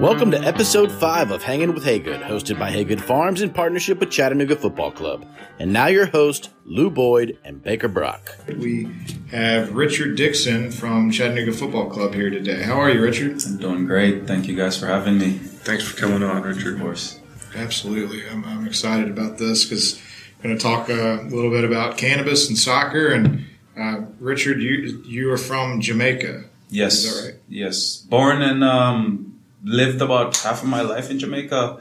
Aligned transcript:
Welcome 0.00 0.30
to 0.32 0.38
episode 0.38 0.90
5 0.90 1.30
of 1.30 1.42
Hanging 1.42 1.72
with 1.72 1.84
Haygood, 1.84 2.22
hosted 2.22 2.58
by 2.58 2.70
Haygood 2.70 3.00
Farms 3.00 3.42
in 3.42 3.50
partnership 3.50 4.00
with 4.00 4.10
Chattanooga 4.10 4.56
Football 4.56 4.90
Club. 4.90 5.26
And 5.58 5.72
now 5.72 5.86
your 5.86 6.06
host, 6.06 6.50
Lou 6.64 6.90
Boyd 6.90 7.38
and 7.44 7.62
Baker 7.62 7.88
Brock. 7.88 8.36
We 8.48 8.88
have 9.30 9.74
Richard 9.74 10.16
Dixon 10.16 10.70
from 10.70 11.10
Chattanooga 11.10 11.52
Football 11.52 11.90
Club 11.90 12.14
here 12.14 12.30
today. 12.30 12.62
How 12.62 12.80
are 12.80 12.90
you, 12.90 13.00
Richard? 13.02 13.40
I'm 13.46 13.58
doing 13.58 13.86
great. 13.86 14.26
Thank 14.26 14.48
you 14.48 14.56
guys 14.56 14.76
for 14.78 14.86
having 14.86 15.18
me. 15.18 15.32
Thanks 15.32 15.84
for 15.84 15.96
coming 15.96 16.22
on, 16.22 16.42
Richard. 16.42 16.74
Of 16.74 16.80
course. 16.80 17.20
Absolutely. 17.54 18.28
I'm, 18.28 18.44
I'm 18.44 18.66
excited 18.66 19.08
about 19.08 19.38
this 19.38 19.64
because 19.64 20.00
I'm 20.42 20.50
going 20.50 20.58
to 20.58 20.62
talk 20.62 20.90
uh, 20.90 21.20
a 21.22 21.28
little 21.30 21.50
bit 21.50 21.64
about 21.64 21.98
cannabis 21.98 22.48
and 22.48 22.58
soccer. 22.58 23.12
And 23.12 23.44
uh, 23.78 24.02
Richard, 24.18 24.60
you 24.60 25.02
you 25.06 25.30
are 25.32 25.38
from 25.38 25.80
Jamaica. 25.80 26.44
Yes. 26.68 27.04
Is 27.04 27.14
that 27.14 27.28
right? 27.28 27.40
Yes. 27.48 27.98
Born 27.98 28.42
in 28.42 28.62
um, 28.64 29.33
lived 29.64 30.00
about 30.02 30.36
half 30.36 30.62
of 30.62 30.68
my 30.68 30.82
life 30.82 31.10
in 31.10 31.18
Jamaica. 31.18 31.80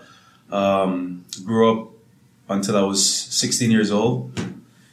Um, 0.51 1.25
grew 1.45 1.71
up 1.71 1.89
until 2.49 2.77
I 2.77 2.81
was 2.81 3.03
16 3.05 3.71
years 3.71 3.91
old. 3.91 4.39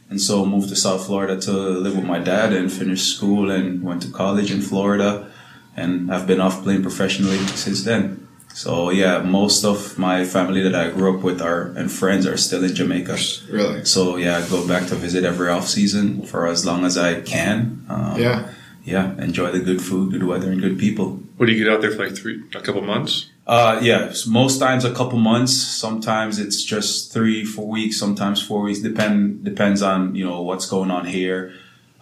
And 0.09 0.21
so 0.21 0.45
moved 0.45 0.69
to 0.71 0.77
South 0.77 1.07
Florida 1.07 1.41
to 1.43 1.53
live 1.53 1.95
with 1.95 2.05
my 2.05 2.19
dad 2.19 2.53
and 2.53 2.73
finished 2.73 3.15
school 3.17 3.51
and 3.51 3.83
went 3.83 4.03
to 4.03 4.11
college 4.11 4.51
in 4.51 4.61
Florida. 4.61 5.31
And 5.77 6.13
I've 6.13 6.27
been 6.27 6.41
off 6.41 6.63
playing 6.65 6.83
professionally 6.83 7.39
since 7.49 7.85
then. 7.85 8.27
So 8.53 8.91
yeah, 8.91 9.21
most 9.21 9.65
of 9.65 9.97
my 9.99 10.25
family 10.25 10.61
that 10.63 10.75
I 10.75 10.91
grew 10.91 11.17
up 11.17 11.23
with 11.23 11.41
are 11.41 11.67
and 11.77 11.91
friends 11.91 12.27
are 12.27 12.37
still 12.37 12.65
in 12.65 12.75
Jamaica. 12.75 13.17
Really? 13.49 13.85
So 13.85 14.17
yeah, 14.17 14.39
I 14.39 14.49
go 14.49 14.67
back 14.67 14.89
to 14.89 14.97
visit 14.97 15.25
every 15.25 15.49
off 15.49 15.69
season 15.69 16.23
for 16.23 16.49
as 16.49 16.67
long 16.67 16.85
as 16.85 16.99
I 16.99 17.21
can. 17.21 17.85
Um, 17.89 18.21
Yeah. 18.21 18.49
Yeah, 18.85 19.13
enjoy 19.23 19.51
the 19.53 19.61
good 19.61 19.83
food, 19.83 20.13
good 20.13 20.23
weather, 20.25 20.51
and 20.51 20.61
good 20.61 20.79
people. 20.79 21.21
What 21.37 21.47
do 21.47 21.53
you 21.53 21.65
get 21.65 21.73
out 21.73 21.81
there 21.81 21.91
for 21.91 22.07
like 22.07 22.17
three, 22.17 22.43
a 22.55 22.61
couple 22.61 22.83
months? 22.83 23.31
Uh, 23.47 23.81
yeah, 23.83 24.13
most 24.29 24.59
times 24.59 24.85
a 24.85 24.95
couple 24.95 25.19
months. 25.19 25.53
Sometimes 25.53 26.39
it's 26.39 26.63
just 26.63 27.13
three, 27.13 27.45
four 27.45 27.69
weeks. 27.69 27.99
Sometimes 27.99 28.41
four 28.41 28.63
weeks. 28.63 28.81
Depend 28.81 29.45
depends 29.45 29.83
on 29.83 30.15
you 30.15 30.25
know 30.25 30.43
what's 30.43 30.67
going 30.67 30.91
on 30.91 31.07
here. 31.07 31.53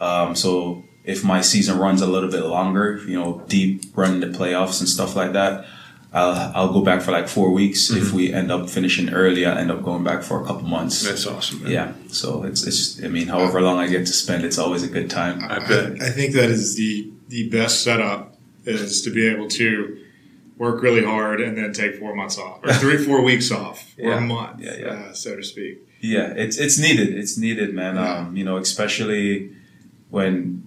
Um, 0.01 0.35
so 0.35 0.85
if 1.05 1.25
my 1.25 1.41
season 1.41 1.79
runs 1.79 2.03
a 2.03 2.07
little 2.07 2.31
bit 2.31 2.45
longer, 2.45 3.01
you 3.07 3.19
know, 3.19 3.43
deep 3.49 3.97
run 3.97 4.21
the 4.21 4.27
playoffs 4.27 4.81
and 4.81 4.89
stuff 4.89 5.17
like 5.17 5.33
that, 5.33 5.65
I'll 6.13 6.53
I'll 6.55 6.73
go 6.73 6.81
back 6.83 7.03
for 7.03 7.13
like 7.13 7.29
four 7.29 7.51
weeks. 7.51 7.91
If 7.91 8.13
we 8.13 8.33
end 8.33 8.51
up 8.51 8.71
finishing 8.71 9.11
early, 9.11 9.45
I'll 9.45 9.59
end 9.59 9.71
up 9.71 9.83
going 9.83 10.05
back 10.05 10.23
for 10.23 10.43
a 10.43 10.47
couple 10.47 10.63
months. 10.67 11.03
That's 11.07 11.27
awesome. 11.27 11.63
Man. 11.65 11.73
Yeah, 11.73 11.93
so 12.09 12.45
it's 12.45 12.67
it's. 12.67 13.03
I 13.05 13.09
mean, 13.09 13.29
however 13.29 13.61
long 13.61 13.79
I 13.79 13.89
get 13.89 14.07
to 14.07 14.13
spend, 14.13 14.45
it's 14.45 14.59
always 14.59 14.83
a 14.83 14.89
good 14.89 15.11
time. 15.11 15.45
I 15.45 15.59
bet. 15.59 16.01
I, 16.01 16.11
think 16.11 16.33
that 16.35 16.49
is 16.49 16.77
the 16.77 17.11
the 17.29 17.51
best 17.51 17.83
setup 17.83 18.35
is 18.65 19.03
to 19.03 19.11
be 19.11 19.27
able 19.29 19.49
to 19.49 19.99
work 20.57 20.83
really 20.83 21.05
hard 21.05 21.41
and 21.41 21.57
then 21.57 21.73
take 21.73 21.97
four 21.97 22.15
months 22.15 22.37
off 22.39 22.65
or 22.65 22.73
three 22.73 22.97
four 22.97 23.23
weeks 23.23 23.51
off 23.51 23.95
or 23.99 24.11
Yeah. 24.11 24.19
a 24.19 24.21
month, 24.21 24.61
Yeah, 24.61 24.77
yeah. 24.77 24.87
Uh, 24.87 25.13
so 25.13 25.37
to 25.37 25.43
speak. 25.43 25.79
Yeah, 26.01 26.33
it's 26.37 26.57
it's 26.57 26.79
needed. 26.79 27.17
It's 27.19 27.37
needed, 27.37 27.75
man. 27.75 27.97
Yeah. 27.97 28.17
Um, 28.19 28.37
you 28.37 28.45
know, 28.45 28.57
especially 28.57 29.51
when 30.11 30.65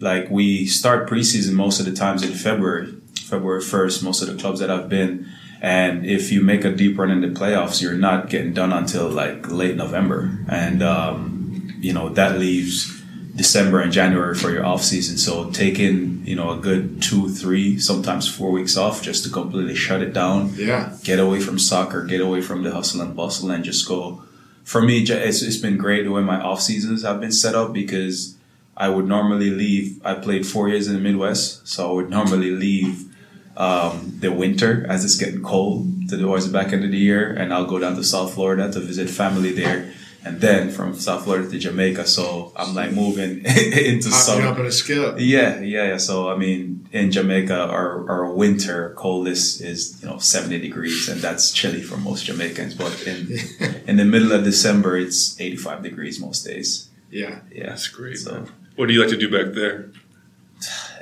like 0.00 0.30
we 0.30 0.66
start 0.66 1.08
preseason 1.08 1.54
most 1.54 1.80
of 1.80 1.86
the 1.86 1.92
times 1.92 2.22
in 2.22 2.32
February, 2.32 2.94
February 3.24 3.60
first. 3.62 4.02
Most 4.02 4.22
of 4.22 4.28
the 4.28 4.40
clubs 4.40 4.60
that 4.60 4.70
I've 4.70 4.88
been, 4.88 5.26
and 5.60 6.04
if 6.06 6.30
you 6.32 6.40
make 6.42 6.64
a 6.64 6.70
deep 6.70 6.98
run 6.98 7.10
in 7.10 7.20
the 7.20 7.28
playoffs, 7.28 7.80
you're 7.82 7.94
not 7.96 8.28
getting 8.30 8.52
done 8.52 8.72
until 8.72 9.08
like 9.08 9.50
late 9.50 9.76
November, 9.76 10.38
and 10.48 10.82
um, 10.82 11.72
you 11.80 11.92
know 11.92 12.08
that 12.10 12.38
leaves 12.38 13.02
December 13.34 13.80
and 13.80 13.90
January 13.92 14.34
for 14.34 14.50
your 14.50 14.64
off 14.64 14.82
season. 14.82 15.16
So 15.18 15.50
taking 15.50 16.22
you 16.26 16.36
know 16.36 16.50
a 16.50 16.56
good 16.58 17.02
two, 17.02 17.28
three, 17.28 17.78
sometimes 17.78 18.28
four 18.32 18.50
weeks 18.50 18.76
off 18.76 19.02
just 19.02 19.24
to 19.24 19.30
completely 19.30 19.74
shut 19.74 20.02
it 20.02 20.12
down 20.12 20.52
Yeah. 20.54 20.96
get 21.02 21.18
away 21.18 21.40
from 21.40 21.58
soccer, 21.58 22.04
get 22.04 22.20
away 22.20 22.40
from 22.42 22.62
the 22.62 22.70
hustle 22.72 23.00
and 23.00 23.16
bustle, 23.16 23.50
and 23.50 23.64
just 23.64 23.88
go. 23.88 24.22
For 24.64 24.80
me, 24.80 25.00
it's, 25.02 25.42
it's 25.42 25.58
been 25.58 25.76
great 25.76 26.04
the 26.04 26.10
way 26.10 26.22
my 26.22 26.40
off 26.40 26.62
seasons 26.62 27.02
have 27.02 27.20
been 27.20 27.32
set 27.32 27.54
up 27.54 27.74
because 27.74 28.36
I 28.76 28.88
would 28.88 29.06
normally 29.06 29.50
leave. 29.50 30.00
I 30.06 30.14
played 30.14 30.46
four 30.46 30.70
years 30.70 30.88
in 30.88 30.94
the 30.94 31.00
Midwest, 31.00 31.68
so 31.68 31.90
I 31.90 31.92
would 31.92 32.08
normally 32.08 32.50
leave 32.50 33.13
um, 33.56 34.16
the 34.20 34.32
winter 34.32 34.86
as 34.88 35.04
it's 35.04 35.16
getting 35.16 35.42
cold 35.42 35.86
to 36.08 36.18
towards 36.18 36.46
the 36.46 36.52
back 36.52 36.72
end 36.72 36.84
of 36.84 36.90
the 36.90 36.98
year, 36.98 37.32
and 37.32 37.52
I'll 37.52 37.66
go 37.66 37.78
down 37.78 37.96
to 37.96 38.04
South 38.04 38.34
Florida 38.34 38.70
to 38.72 38.80
visit 38.80 39.08
family 39.08 39.52
there, 39.52 39.92
and 40.24 40.40
then 40.40 40.70
from 40.70 40.94
South 40.94 41.24
Florida 41.24 41.48
to 41.50 41.58
Jamaica. 41.58 42.06
So 42.06 42.52
I'm 42.56 42.74
like 42.74 42.92
moving 42.92 43.44
into 43.44 44.08
Hop, 44.10 44.20
summer. 44.20 44.42
jump, 44.42 44.58
and 44.58 44.66
a 44.66 44.72
skip. 44.72 45.16
Yeah, 45.18 45.60
yeah, 45.60 45.88
yeah. 45.90 45.96
So 45.98 46.30
I 46.30 46.36
mean, 46.36 46.88
in 46.92 47.10
Jamaica, 47.10 47.58
our 47.58 48.08
our 48.10 48.32
winter 48.32 48.90
coldest 48.96 49.60
is 49.60 50.00
you 50.02 50.08
know 50.08 50.18
seventy 50.18 50.58
degrees, 50.58 51.08
and 51.08 51.20
that's 51.20 51.50
chilly 51.52 51.82
for 51.82 51.96
most 51.96 52.24
Jamaicans. 52.26 52.74
But 52.74 53.06
in 53.06 53.38
in 53.86 53.96
the 53.96 54.04
middle 54.04 54.32
of 54.32 54.44
December, 54.44 54.96
it's 54.98 55.40
eighty 55.40 55.56
five 55.56 55.82
degrees 55.82 56.18
most 56.20 56.44
days. 56.44 56.88
Yeah. 57.10 57.40
Yeah, 57.52 57.66
That's 57.68 57.86
great. 57.88 58.18
So 58.18 58.32
man. 58.32 58.48
What 58.76 58.88
do 58.88 58.92
you 58.94 59.00
like 59.00 59.10
to 59.10 59.16
do 59.16 59.30
back 59.30 59.54
there? 59.54 59.92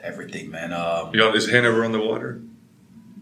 Everything, 0.02 0.50
man. 0.50 0.72
Um, 0.72 1.10
You 1.12 1.18
know, 1.20 1.34
is 1.34 1.48
Hanover 1.50 1.84
on 1.84 1.92
the 1.92 2.00
water? 2.00 2.40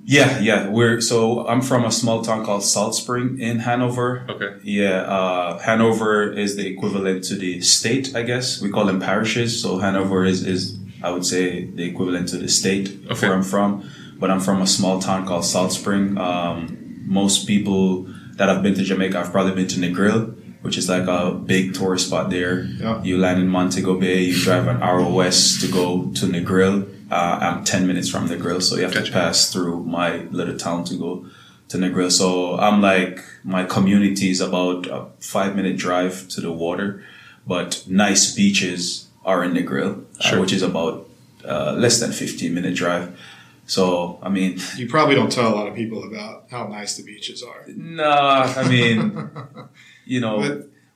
yeah, 0.04 0.38
yeah. 0.41 0.68
We're 0.68 1.00
so 1.00 1.46
I'm 1.46 1.60
from 1.60 1.84
a 1.84 1.92
small 1.92 2.22
town 2.22 2.44
called 2.44 2.64
Salt 2.64 2.94
Spring 2.94 3.38
in 3.38 3.60
Hanover. 3.60 4.24
Okay. 4.28 4.56
Yeah, 4.64 5.02
uh, 5.02 5.58
Hanover 5.58 6.32
is 6.32 6.56
the 6.56 6.66
equivalent 6.66 7.22
to 7.24 7.34
the 7.36 7.60
state, 7.60 8.14
I 8.16 8.22
guess. 8.22 8.60
We 8.60 8.70
call 8.70 8.86
them 8.86 8.98
parishes. 9.00 9.60
So 9.62 9.78
Hanover 9.78 10.24
is, 10.24 10.44
is 10.46 10.78
I 11.02 11.10
would 11.10 11.24
say, 11.26 11.64
the 11.64 11.84
equivalent 11.84 12.28
to 12.30 12.38
the 12.38 12.48
state 12.48 12.86
Okay. 13.10 13.28
where 13.28 13.36
I'm 13.36 13.42
from. 13.44 13.88
But 14.19 14.30
I'm 14.30 14.40
from 14.40 14.60
a 14.60 14.66
small 14.66 15.00
town 15.00 15.26
called 15.26 15.44
Salt 15.44 15.72
Spring. 15.72 16.19
Um, 16.19 16.76
most 17.06 17.46
people 17.46 18.06
that 18.36 18.48
have 18.48 18.62
been 18.62 18.74
to 18.74 18.82
Jamaica 18.82 19.16
have 19.19 19.32
probably 19.32 19.54
been 19.54 19.69
to 19.69 19.78
Negril, 19.80 20.34
which 20.62 20.76
is 20.78 20.88
like 20.88 21.06
a 21.06 21.32
big 21.32 21.75
tourist 21.75 22.06
spot 22.09 22.31
there. 22.31 22.62
Yeah. 22.65 23.03
You 23.03 23.19
land 23.19 23.41
in 23.41 23.48
Montego 23.48 23.98
Bay, 23.98 24.22
you 24.25 24.38
drive 24.43 24.66
an 24.69 24.82
hour 24.82 25.03
west 25.10 25.60
to 25.62 25.71
go 25.72 26.10
to 26.15 26.26
Negril. 26.26 26.87
Uh, 27.10 27.38
I'm 27.41 27.65
10 27.65 27.87
minutes 27.87 28.09
from 28.09 28.28
Negril, 28.28 28.62
so 28.62 28.76
you 28.76 28.82
have 28.82 28.94
Gotcha. 28.94 29.06
to 29.06 29.12
pass 29.12 29.53
through 29.53 29.84
my 29.84 30.19
little 30.31 30.56
town 30.56 30.84
to 30.84 30.94
go 30.97 31.26
to 31.69 31.76
Negril. 31.78 32.10
So 32.12 32.56
I'm 32.59 32.81
like, 32.81 33.20
my 33.43 33.65
community 33.65 34.31
is 34.31 34.41
about 34.41 34.87
a 34.87 35.06
five 35.19 35.56
minute 35.56 35.76
drive 35.76 36.28
to 36.28 36.41
the 36.41 36.53
water, 36.53 37.03
but 37.47 37.82
nice 37.88 38.34
beaches 38.34 39.09
are 39.25 39.43
in 39.44 39.53
Negril, 39.53 40.04
uh, 40.25 40.38
which 40.41 40.53
is 40.53 40.62
about 40.62 41.09
uh, 41.44 41.72
less 41.72 41.99
than 42.00 42.12
15 42.12 42.54
minute 42.54 42.75
drive. 42.75 43.19
So, 43.66 44.19
I 44.22 44.28
mean, 44.28 44.59
You 44.76 44.88
probably 44.88 45.15
don't 45.15 45.31
tell 45.31 45.49
a 45.53 45.54
lot 45.54 45.69
of 45.69 45.75
people 45.76 46.03
about 46.04 46.47
how 46.50 46.66
nice 46.66 46.97
the 46.97 47.04
beaches 47.04 47.43
are. 47.43 47.65
nah, 47.69 48.53
I 48.56 48.69
mean, 48.69 49.31
you 50.15 50.21
know, 50.25 50.37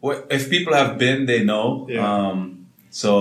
But- 0.02 0.26
if 0.38 0.42
people 0.54 0.72
have 0.74 0.92
been, 0.98 1.18
they 1.30 1.40
know. 1.50 1.66
Yeah. 1.88 2.04
Um, 2.12 2.38
so 2.90 3.12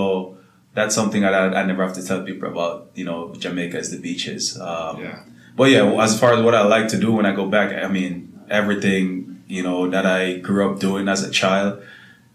that's 0.76 0.94
something 0.94 1.22
that 1.22 1.32
I, 1.40 1.44
I 1.60 1.62
never 1.70 1.82
have 1.86 1.94
to 2.00 2.04
tell 2.08 2.20
people 2.30 2.46
about, 2.54 2.90
you 2.94 3.04
know, 3.08 3.32
Jamaica 3.44 3.78
is 3.78 3.88
the 3.94 3.98
beaches. 4.08 4.42
Um, 4.60 5.00
Yeah. 5.04 5.18
But 5.56 5.66
yeah, 5.70 5.84
as 6.06 6.12
far 6.20 6.30
as 6.36 6.40
what 6.46 6.54
I 6.54 6.62
like 6.76 6.88
to 6.94 6.98
do 6.98 7.12
when 7.16 7.26
I 7.30 7.32
go 7.40 7.46
back, 7.56 7.68
I 7.72 7.88
mean, 7.98 8.12
everything, 8.50 9.42
you 9.56 9.62
know, 9.62 9.88
that 9.94 10.04
I 10.04 10.38
grew 10.48 10.68
up 10.68 10.80
doing 10.80 11.06
as 11.08 11.22
a 11.22 11.30
child, 11.30 11.80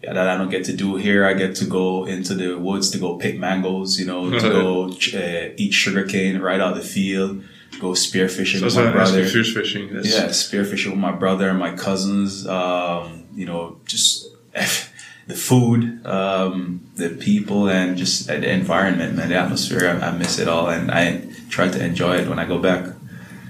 yeah, 0.02 0.14
that 0.14 0.28
I 0.30 0.38
don't 0.38 0.50
get 0.50 0.64
to 0.72 0.76
do 0.86 0.96
here. 0.96 1.22
I 1.32 1.34
get 1.34 1.52
to 1.62 1.66
go 1.66 2.06
into 2.06 2.34
the 2.34 2.58
woods 2.58 2.90
to 2.92 2.98
go 2.98 3.18
pick 3.18 3.38
mangoes, 3.38 4.00
you 4.00 4.06
know, 4.12 4.22
to 4.44 4.50
go 4.60 4.86
uh, 4.88 5.54
eat 5.64 5.74
sugarcane 5.74 6.40
right 6.40 6.62
out 6.64 6.72
of 6.78 6.78
the 6.82 6.88
field, 6.98 7.44
go 7.84 7.90
spearfishing 7.92 8.60
So 8.60 8.66
with 8.66 8.76
my 8.76 8.86
why 8.86 8.88
I 9.00 9.02
asked 9.02 9.14
you 9.16 9.20
brother. 9.24 9.30
fish 9.38 9.54
fishing. 9.54 9.94
That's, 9.94 10.10
Yeah, 10.16 10.28
spearfishing 10.30 10.92
with 10.92 11.00
my 11.10 11.12
brother 11.12 11.50
and 11.50 11.60
my 11.60 11.74
cousins. 11.76 12.48
Um, 12.48 13.19
you 13.36 13.46
know, 13.46 13.78
just 13.86 14.28
the 15.28 15.36
food, 15.36 16.06
um, 16.06 16.82
the 16.96 17.10
people, 17.10 17.70
and 17.70 17.98
just 17.98 18.28
the 18.28 18.50
environment, 18.52 19.16
man, 19.16 19.30
the 19.30 19.36
atmosphere. 19.36 19.88
I, 20.02 20.08
I 20.08 20.12
miss 20.18 20.40
it 20.40 20.48
all, 20.48 20.70
and 20.70 20.92
I 20.92 21.22
try 21.50 21.68
to 21.70 21.84
enjoy 21.84 22.18
it 22.18 22.28
when 22.28 22.40
I 22.40 22.46
go 22.46 22.58
back. 22.60 22.86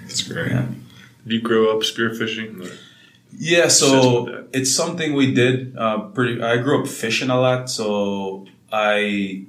It's 0.05 0.21
great. 0.23 0.51
Yeah. 0.51 0.65
Did 1.23 1.33
you 1.33 1.41
grow 1.41 1.71
up 1.75 1.83
spearfishing? 1.83 2.65
Or- 2.65 2.77
Yeah, 3.37 3.67
so 3.69 4.45
it's 4.53 4.73
something 4.73 5.13
we 5.13 5.33
did. 5.33 5.75
Uh, 5.77 5.99
pretty. 6.15 6.41
I 6.41 6.57
grew 6.57 6.81
up 6.81 6.87
fishing 6.87 7.29
a 7.29 7.39
lot, 7.39 7.69
so 7.69 8.47
I 8.71 9.43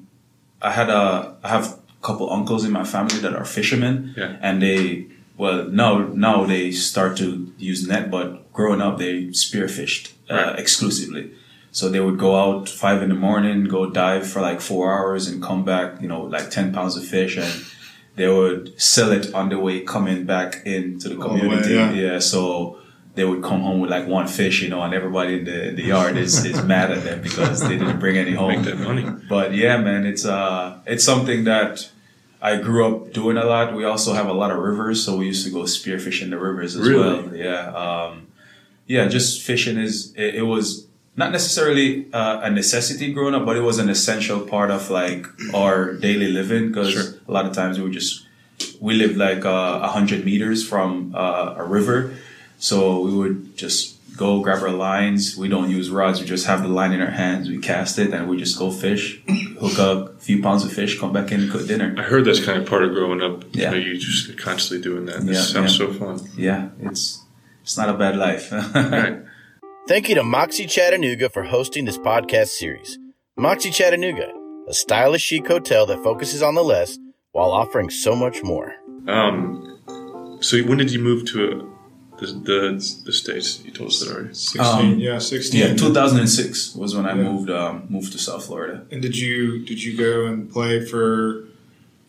I 0.60 0.70
had 0.70 0.90
a 0.90 1.34
I 1.42 1.48
have 1.48 1.64
a 1.98 2.06
couple 2.06 2.30
uncles 2.30 2.64
in 2.64 2.72
my 2.72 2.84
family 2.84 3.18
that 3.20 3.34
are 3.34 3.44
fishermen, 3.46 4.12
Yeah. 4.16 4.36
and 4.42 4.60
they 4.60 5.06
well 5.42 5.58
now 5.82 5.92
now 6.28 6.36
they 6.52 6.64
start 6.88 7.12
to 7.22 7.28
use 7.70 7.80
net, 7.92 8.04
but 8.16 8.26
growing 8.58 8.80
up 8.86 8.94
they 8.98 9.14
spearfished 9.44 10.04
uh, 10.30 10.34
Right. 10.34 10.58
exclusively. 10.64 11.24
So 11.78 11.82
they 11.88 12.00
would 12.06 12.18
go 12.26 12.32
out 12.44 12.68
five 12.68 12.98
in 13.04 13.10
the 13.14 13.20
morning, 13.28 13.56
go 13.76 13.82
dive 14.04 14.24
for 14.32 14.40
like 14.48 14.60
four 14.70 14.84
hours, 14.96 15.22
and 15.28 15.36
come 15.50 15.62
back, 15.72 15.88
you 16.02 16.08
know, 16.12 16.22
like 16.36 16.46
ten 16.56 16.66
pounds 16.76 16.94
of 16.98 17.04
fish, 17.16 17.34
and 17.44 17.52
they 18.18 18.28
would 18.38 18.62
sell 18.92 19.10
it 19.18 19.24
on 19.38 19.46
the 19.52 19.58
way 19.66 19.76
coming 19.94 20.20
back 20.34 20.50
into 20.76 21.06
the 21.10 21.16
All 21.22 21.28
the 21.28 21.34
way, 21.34 21.40
community. 21.62 21.74
yeah. 21.74 21.92
yeah, 22.04 22.18
so 22.32 22.40
they 23.16 23.24
would 23.30 23.42
come 23.48 23.60
home 23.68 23.78
with 23.82 23.90
like 23.96 24.06
one 24.18 24.26
fish, 24.40 24.56
you 24.62 24.68
know, 24.72 24.82
and 24.86 24.92
everybody 25.00 25.32
in 25.38 25.44
the, 25.50 25.58
the 25.78 25.84
yard 25.94 26.16
is, 26.16 26.32
is 26.44 26.58
mad 26.74 26.88
at 26.96 27.02
them 27.08 27.18
because 27.28 27.56
they 27.68 27.76
didn't 27.80 28.00
bring 28.04 28.16
any 28.24 28.34
home. 28.40 28.50
Make 28.54 28.64
that 28.70 28.78
money. 28.90 29.04
But 29.28 29.48
yeah, 29.62 29.76
man, 29.88 30.02
it's 30.12 30.24
uh, 30.38 30.78
it's 30.92 31.04
something 31.12 31.44
that 31.52 31.88
I 32.42 32.56
grew 32.56 32.86
up 32.86 33.12
doing 33.12 33.36
a 33.36 33.44
lot. 33.44 33.74
We 33.74 33.84
also 33.84 34.12
have 34.14 34.26
a 34.28 34.32
lot 34.32 34.50
of 34.50 34.58
rivers, 34.58 35.04
so 35.04 35.16
we 35.16 35.26
used 35.26 35.44
to 35.46 35.50
go 35.52 35.60
spearfish 35.64 36.22
in 36.22 36.30
the 36.30 36.38
rivers 36.38 36.74
as 36.76 36.88
Really? 36.88 37.22
well. 37.22 37.36
Yeah, 37.36 37.66
um, 37.84 38.28
yeah. 38.86 39.06
Just 39.08 39.42
fishing 39.42 39.76
is 39.78 40.12
it, 40.16 40.36
it 40.36 40.42
was 40.42 40.86
not 41.16 41.32
necessarily 41.32 42.06
uh, 42.12 42.40
a 42.42 42.50
necessity 42.50 43.12
growing 43.12 43.34
up, 43.34 43.44
but 43.44 43.56
it 43.56 43.60
was 43.60 43.78
an 43.78 43.90
essential 43.90 44.40
part 44.40 44.70
of 44.70 44.90
like 44.90 45.26
our 45.54 45.94
daily 45.94 46.28
living 46.32 46.68
because 46.68 46.92
Sure. 46.92 47.14
a 47.28 47.32
lot 47.32 47.44
of 47.46 47.52
times 47.52 47.76
we 47.78 47.84
would 47.84 47.92
just 47.92 48.24
we 48.80 48.94
lived 48.94 49.16
like 49.16 49.44
uh, 49.44 49.80
a 49.82 49.88
hundred 49.88 50.24
meters 50.24 50.66
from 50.66 51.14
uh, 51.14 51.54
a 51.58 51.64
river, 51.64 52.14
so 52.58 53.00
we 53.00 53.12
would 53.12 53.56
just 53.56 53.89
go 54.20 54.40
grab 54.40 54.62
our 54.62 54.70
lines. 54.70 55.36
We 55.36 55.48
don't 55.48 55.70
use 55.70 55.88
rods; 55.90 56.20
we 56.20 56.26
just 56.26 56.46
have 56.46 56.60
the 56.62 56.68
line 56.68 56.92
in 56.92 57.00
our 57.00 57.10
hands. 57.24 57.48
We 57.48 57.58
cast 57.58 57.98
it, 57.98 58.12
and 58.14 58.28
we 58.28 58.36
just 58.36 58.56
go 58.58 58.70
fish, 58.70 59.20
hook 59.58 59.78
up 59.78 59.98
a 60.16 60.20
few 60.20 60.42
pounds 60.42 60.62
of 60.64 60.72
fish, 60.72 61.00
come 61.00 61.12
back 61.12 61.32
in, 61.32 61.40
and 61.40 61.50
cook 61.50 61.66
dinner. 61.66 61.94
I 61.98 62.02
heard 62.02 62.24
that's 62.26 62.44
kind 62.44 62.58
of 62.62 62.68
part 62.68 62.84
of 62.84 62.90
growing 62.92 63.20
up. 63.22 63.44
Yeah. 63.52 63.72
You, 63.72 63.80
know, 63.80 63.86
you 63.86 63.96
just 63.98 64.38
constantly 64.38 64.82
doing 64.88 65.06
that. 65.06 65.22
This 65.26 65.36
Yeah, 65.36 65.42
sounds 65.54 65.72
yeah. 65.78 65.86
so 65.86 65.92
fun. 65.94 66.20
Yeah, 66.36 66.68
it's 66.80 67.24
it's 67.62 67.76
not 67.78 67.88
a 67.88 67.94
bad 67.94 68.16
life. 68.16 68.52
Right. 68.74 69.18
Thank 69.88 70.08
you 70.08 70.14
to 70.16 70.22
Moxie 70.22 70.66
Chattanooga 70.66 71.28
for 71.30 71.42
hosting 71.42 71.84
this 71.86 71.98
podcast 71.98 72.48
series. 72.48 72.98
Moxie 73.36 73.70
Chattanooga, 73.70 74.28
a 74.68 74.74
stylish 74.74 75.22
chic 75.22 75.46
hotel 75.48 75.86
that 75.86 76.02
focuses 76.04 76.42
on 76.42 76.54
the 76.54 76.62
less 76.62 76.98
while 77.32 77.50
offering 77.50 77.90
so 77.90 78.14
much 78.14 78.42
more. 78.44 78.74
Um, 79.08 80.38
so 80.40 80.58
when 80.68 80.78
did 80.78 80.92
you 80.92 81.00
move 81.00 81.24
to 81.32 81.38
uh, 81.60 81.64
the, 82.20 82.26
the 82.26 83.02
the 83.06 83.12
states? 83.12 83.62
You 83.64 83.70
told 83.72 83.90
us 83.90 84.00
that 84.00 84.10
already. 84.14 84.34
16, 84.34 84.60
Um, 84.60 84.98
yeah, 85.00 85.18
16. 85.18 85.60
yeah, 85.60 85.74
2006 85.74 86.74
was 86.76 86.94
when 86.96 87.06
I 87.06 87.14
Yeah. 87.16 87.22
moved 87.28 87.50
um, 87.50 87.84
moved 87.88 88.12
to 88.12 88.18
South 88.18 88.44
Florida. 88.46 88.82
And 88.92 89.00
did 89.02 89.16
you 89.16 89.64
did 89.64 89.82
you 89.82 89.96
go 89.96 90.26
and 90.26 90.50
play 90.50 90.84
for? 90.84 91.44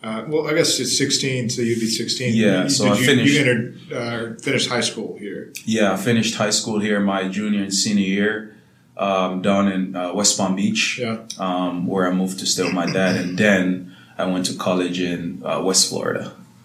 Uh, 0.04 0.24
well, 0.26 0.48
I 0.50 0.54
guess 0.54 0.80
it's 0.80 0.98
16, 0.98 1.48
so 1.50 1.62
you'd 1.62 1.78
be 1.78 1.86
16. 1.86 2.34
Yeah, 2.34 2.64
You- 2.64 2.68
so 2.70 2.84
did 2.84 2.92
I 2.92 2.98
you, 2.98 3.06
finished- 3.06 3.34
You 3.34 3.40
entered, 3.40 3.78
uh, 3.94 4.40
finished 4.42 4.68
high 4.68 4.80
school 4.90 5.16
here. 5.24 5.52
Yeah, 5.64 5.92
I 5.92 5.96
finished 5.96 6.34
high 6.34 6.50
school 6.50 6.80
here 6.80 6.98
my 6.98 7.28
junior 7.28 7.62
and 7.62 7.72
senior 7.72 8.04
year 8.18 8.56
um, 8.96 9.42
down 9.42 9.64
in 9.70 9.94
uh, 9.94 10.12
West 10.12 10.36
Palm 10.38 10.56
Beach, 10.56 10.98
Yeah. 10.98 11.18
um, 11.38 11.86
where 11.86 12.04
I 12.10 12.12
moved 12.12 12.40
to 12.40 12.46
stay 12.46 12.64
with 12.64 12.74
my 12.74 12.86
dad, 12.98 13.14
and 13.22 13.38
then 13.38 13.94
I 14.18 14.24
went 14.26 14.44
to 14.46 14.54
college 14.54 14.98
in 15.00 15.40
uh, 15.44 15.60
West 15.68 15.88
Florida, 15.88 16.24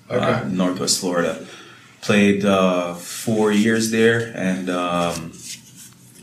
uh, 0.09 0.13
Okay. 0.15 0.38
Northwest 0.55 0.99
Florida. 0.99 1.33
Played 2.01 2.45
uh, 2.45 2.94
four 2.94 3.51
years 3.51 3.91
there 3.91 4.31
and 4.35 4.69
um, 4.69 5.33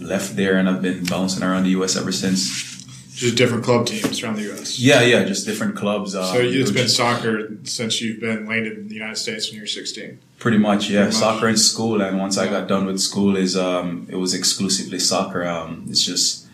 left 0.01 0.35
there, 0.37 0.57
and 0.57 0.69
I've 0.69 0.81
been 0.81 1.05
bouncing 1.05 1.43
around 1.43 1.65
the 1.65 1.71
U.S. 1.71 1.97
ever 1.97 2.13
since. 2.13 2.73
Just 3.15 3.37
different 3.37 3.63
club 3.65 3.87
teams 3.87 4.23
around 4.23 4.37
the 4.37 4.43
U.S. 4.43 4.79
Yeah, 4.79 5.03
yeah, 5.03 5.25
just 5.25 5.47
different 5.47 5.77
clubs. 5.77 6.17
Um, 6.17 6.25
So 6.25 6.41
it's 6.41 6.71
been 6.71 6.85
just- 6.85 6.97
soccer 6.97 7.51
since 7.65 8.01
you've 8.01 8.21
been 8.21 8.47
landed 8.47 8.79
in 8.79 8.89
the 8.89 8.95
United 8.95 9.17
States 9.17 9.49
when 9.49 9.57
you 9.57 9.63
were 9.63 9.67
16. 9.67 10.19
Pretty 10.39 10.59
much, 10.59 10.89
yeah. 10.91 11.03
Pretty 11.05 11.17
much. 11.17 11.21
Soccer 11.21 11.49
in 11.49 11.57
school, 11.57 12.01
and 12.03 12.19
once 12.19 12.39
I 12.39 12.49
got 12.49 12.67
done 12.67 12.87
with 12.87 12.99
school, 13.01 13.37
is 13.37 13.57
um, 13.57 14.07
it 14.11 14.17
was 14.17 14.33
exclusively 14.35 14.99
soccer. 14.99 15.45
Um, 15.47 15.85
it's 15.89 16.03
just 16.05 16.47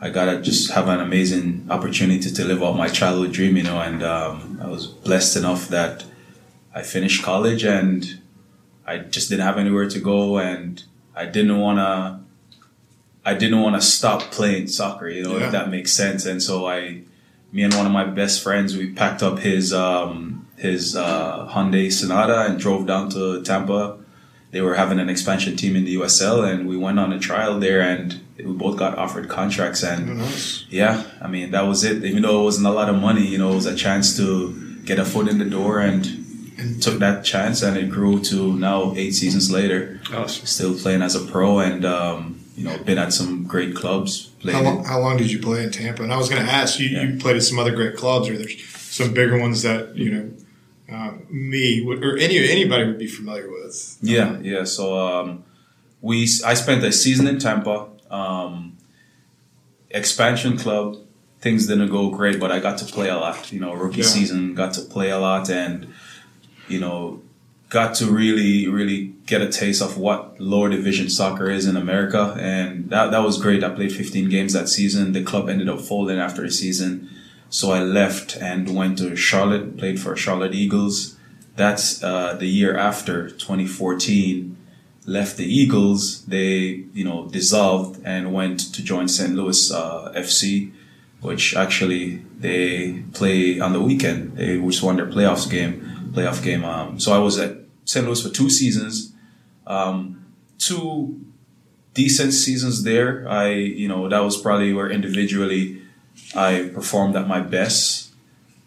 I 0.00 0.10
gotta 0.10 0.40
just 0.40 0.70
have 0.72 0.88
an 0.88 1.00
amazing 1.00 1.66
opportunity 1.70 2.30
to 2.30 2.44
live 2.44 2.62
out 2.62 2.76
my 2.76 2.88
childhood 2.88 3.32
dream, 3.32 3.56
you 3.56 3.64
know. 3.64 3.80
And 3.80 4.02
um, 4.02 4.58
I 4.62 4.68
was 4.68 4.86
blessed 4.86 5.36
enough 5.36 5.68
that 5.68 6.04
I 6.74 6.82
finished 6.82 7.22
college, 7.22 7.64
and 7.64 8.17
I 8.88 8.98
just 8.98 9.28
didn't 9.28 9.44
have 9.44 9.58
anywhere 9.58 9.88
to 9.88 10.00
go, 10.00 10.38
and 10.38 10.82
I 11.14 11.26
didn't 11.26 11.58
wanna. 11.58 12.20
I 13.24 13.34
didn't 13.34 13.60
want 13.60 13.74
to 13.76 13.82
stop 13.82 14.20
playing 14.30 14.68
soccer, 14.68 15.08
you 15.08 15.22
know, 15.22 15.36
Yeah. 15.36 15.46
if 15.46 15.52
that 15.52 15.70
makes 15.70 15.92
sense. 15.92 16.24
And 16.24 16.42
so 16.42 16.66
I, 16.66 17.02
me 17.52 17.62
and 17.62 17.74
one 17.74 17.84
of 17.84 17.92
my 17.92 18.04
best 18.04 18.42
friends, 18.42 18.74
we 18.74 18.90
packed 18.90 19.22
up 19.22 19.38
his 19.40 19.72
um, 19.74 20.46
his 20.56 20.96
uh, 20.96 21.46
Hyundai 21.52 21.92
Sonata 21.92 22.46
and 22.46 22.58
drove 22.58 22.86
down 22.86 23.10
to 23.10 23.42
Tampa. 23.42 23.98
They 24.50 24.62
were 24.62 24.76
having 24.76 24.98
an 24.98 25.10
expansion 25.10 25.56
team 25.56 25.76
in 25.76 25.84
the 25.84 25.96
USL, 25.96 26.42
and 26.50 26.66
we 26.66 26.76
went 26.78 26.98
on 26.98 27.12
a 27.12 27.18
trial 27.18 27.60
there, 27.60 27.82
and 27.82 28.18
we 28.38 28.44
both 28.64 28.78
got 28.78 28.96
offered 28.96 29.28
contracts. 29.28 29.82
And 29.82 30.20
nice. 30.20 30.64
yeah, 30.70 31.02
I 31.20 31.28
mean 31.28 31.50
that 31.50 31.66
was 31.66 31.84
it. 31.84 32.02
Even 32.04 32.22
though 32.22 32.40
it 32.40 32.44
wasn't 32.44 32.66
a 32.66 32.70
lot 32.70 32.88
of 32.88 32.96
money, 32.96 33.26
you 33.26 33.36
know, 33.36 33.52
it 33.52 33.56
was 33.56 33.66
a 33.66 33.76
chance 33.76 34.16
to 34.16 34.54
get 34.86 34.98
a 34.98 35.04
foot 35.04 35.28
in 35.28 35.36
the 35.36 35.44
door, 35.44 35.80
and 35.80 36.06
took 36.80 36.98
that 36.98 37.24
chance, 37.24 37.62
and 37.62 37.76
it 37.76 37.88
grew 37.90 38.20
to 38.24 38.52
now 38.56 38.92
eight 38.96 39.12
seasons 39.12 39.50
later, 39.50 40.00
Awesome. 40.12 40.46
still 40.46 40.74
playing 40.78 41.02
as 41.02 41.14
a 41.14 41.20
pro, 41.20 41.58
and 41.60 41.84
um, 41.84 42.40
you 42.56 42.64
know, 42.64 42.76
been 42.78 42.98
at 42.98 43.12
some 43.12 43.44
great 43.44 43.74
clubs. 43.76 44.26
Played 44.40 44.54
How 44.56 44.62
long, 44.62 44.84
how 44.84 45.00
long 45.00 45.16
did 45.16 45.30
you 45.30 45.38
play 45.40 45.62
in 45.64 45.70
Tampa? 45.70 46.02
And 46.02 46.12
I 46.12 46.16
was 46.16 46.28
going 46.28 46.44
to 46.44 46.50
ask 46.50 46.78
you. 46.80 46.88
You 46.88 47.18
played 47.18 47.36
at 47.36 47.42
some 47.42 47.58
other 47.58 47.74
great 47.74 47.96
clubs, 47.96 48.28
or 48.28 48.36
there's 48.36 48.60
some 48.68 49.14
bigger 49.14 49.38
ones 49.38 49.62
that 49.62 49.94
you 49.96 50.10
know 50.12 50.30
um, 50.96 51.26
me 51.30 51.82
would, 51.84 52.04
or 52.04 52.16
any 52.18 52.38
anybody 52.50 52.84
would 52.86 52.98
be 52.98 53.06
familiar 53.06 53.48
with. 53.50 53.98
Yeah, 54.02 54.38
yeah. 54.40 54.64
So 54.64 54.98
um, 54.98 55.44
we, 56.00 56.22
I 56.44 56.54
spent 56.54 56.82
a 56.84 56.90
season 56.92 57.26
in 57.28 57.38
Tampa, 57.38 57.88
um, 58.10 58.76
expansion 59.90 60.56
club. 60.56 60.96
Things 61.40 61.66
didn't 61.68 61.90
go 61.90 62.10
great, 62.10 62.40
but 62.40 62.50
I 62.50 62.58
got 62.58 62.78
to 62.78 62.84
play 62.84 63.08
a 63.08 63.16
lot. 63.16 63.52
You 63.52 63.60
know, 63.60 63.74
rookie 63.74 63.98
Yeah. 63.98 64.06
season, 64.06 64.54
got 64.54 64.74
to 64.74 64.80
play 64.82 65.10
a 65.10 65.18
lot, 65.18 65.48
and 65.50 65.86
you 66.68 66.80
know, 66.80 67.22
got 67.68 67.94
to 67.96 68.06
really, 68.06 68.66
really 68.66 69.12
get 69.26 69.42
a 69.42 69.48
taste 69.48 69.82
of 69.82 69.98
what 69.98 70.40
lower 70.40 70.70
division 70.70 71.10
soccer 71.10 71.50
is 71.50 71.66
in 71.66 71.76
America, 71.76 72.36
and 72.40 72.88
that 72.90 73.10
that 73.10 73.22
was 73.22 73.40
great. 73.40 73.62
I 73.62 73.70
played 73.70 73.92
15 73.92 74.28
games 74.28 74.52
that 74.54 74.68
season. 74.68 75.12
The 75.12 75.22
club 75.22 75.48
ended 75.48 75.68
up 75.68 75.80
folding 75.80 76.18
after 76.18 76.44
a 76.44 76.50
season, 76.50 77.10
so 77.50 77.72
I 77.72 77.80
left 77.82 78.36
and 78.36 78.74
went 78.74 78.98
to 78.98 79.16
Charlotte. 79.16 79.76
Played 79.76 80.00
for 80.00 80.16
Charlotte 80.16 80.54
Eagles. 80.54 81.16
That's 81.56 82.02
uh, 82.02 82.34
the 82.34 82.46
year 82.46 82.76
after 82.76 83.28
2014. 83.30 84.56
Left 85.06 85.36
the 85.36 85.46
Eagles. 85.46 86.24
They 86.26 86.84
you 86.92 87.04
know 87.04 87.28
dissolved 87.28 88.00
and 88.04 88.32
went 88.32 88.60
to 88.74 88.82
join 88.82 89.08
St. 89.08 89.34
Louis 89.34 89.70
uh, 89.70 90.12
FC, 90.16 90.72
which 91.20 91.54
actually 91.56 92.22
they 92.38 93.02
play 93.12 93.60
on 93.60 93.72
the 93.72 93.80
weekend. 93.80 94.36
They 94.36 94.58
just 94.58 94.82
won 94.82 94.96
their 94.96 95.06
playoffs 95.06 95.50
game. 95.50 95.97
Playoff 96.18 96.42
game. 96.42 96.64
Um, 96.64 96.98
so 97.00 97.12
I 97.12 97.18
was 97.18 97.38
at 97.38 97.56
St. 97.84 98.04
Louis 98.06 98.22
for 98.22 98.28
two 98.30 98.50
seasons. 98.50 99.12
Um, 99.66 100.24
two 100.58 101.20
decent 101.94 102.32
seasons 102.32 102.82
there. 102.84 103.28
I, 103.28 103.50
you 103.50 103.88
know, 103.88 104.08
that 104.08 104.20
was 104.20 104.36
probably 104.40 104.72
where 104.72 104.90
individually 104.90 105.82
I 106.34 106.70
performed 106.74 107.16
at 107.16 107.26
my 107.28 107.40
best. 107.40 108.06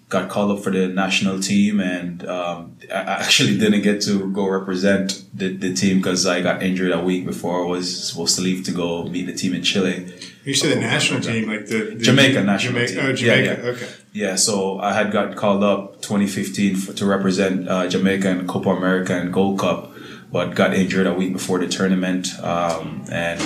Got 0.10 0.30
called 0.30 0.52
up 0.58 0.62
for 0.62 0.72
the 0.72 0.90
national 0.90 1.40
team, 1.40 1.80
and 1.80 2.28
um, 2.28 2.76
I 2.94 2.96
actually 3.24 3.58
didn't 3.58 3.82
get 3.82 4.02
to 4.02 4.30
go 4.34 4.46
represent 4.50 5.24
the, 5.34 5.56
the 5.56 5.74
team 5.74 6.00
because 6.00 6.26
I 6.26 6.42
got 6.42 6.62
injured 6.62 6.92
a 6.92 7.00
week 7.00 7.26
before 7.26 7.64
I 7.64 7.66
was 7.66 8.10
supposed 8.10 8.36
to 8.36 8.42
leave 8.42 8.66
to 8.66 8.74
go 8.74 9.06
meet 9.06 9.28
the 9.28 9.34
team 9.34 9.54
in 9.54 9.64
Chile. 9.64 10.14
You 10.44 10.54
said 10.54 10.76
the 10.76 10.82
national 10.82 11.22
team, 11.22 11.48
like 11.48 11.66
the, 11.68 11.96
the 11.96 12.04
Jamaica 12.04 12.44
national 12.44 12.74
Jamaica, 12.74 12.94
team. 12.94 13.06
Oh, 13.06 13.10
Yeah, 13.10 13.16
Jamaica. 13.16 13.62
yeah. 13.64 13.70
Okay. 13.70 13.90
Yeah, 14.14 14.36
so 14.36 14.78
I 14.80 14.92
had 14.92 15.12
got 15.12 15.38
called 15.38 15.64
up 15.64 16.02
2015 16.02 16.76
for, 16.76 16.94
to 16.94 17.06
represent 17.06 17.70
uh, 17.70 17.88
Jamaica 17.88 18.30
in 18.30 18.46
Copa 18.46 18.72
America 18.72 19.16
and 19.16 19.32
Gold 19.32 19.60
Cup, 19.60 19.94
but 20.30 20.54
got 20.54 20.74
injured 20.74 21.08
a 21.08 21.14
week 21.14 21.32
before 21.32 21.60
the 21.60 21.68
tournament 21.68 22.28
um, 22.44 23.06
and 23.10 23.42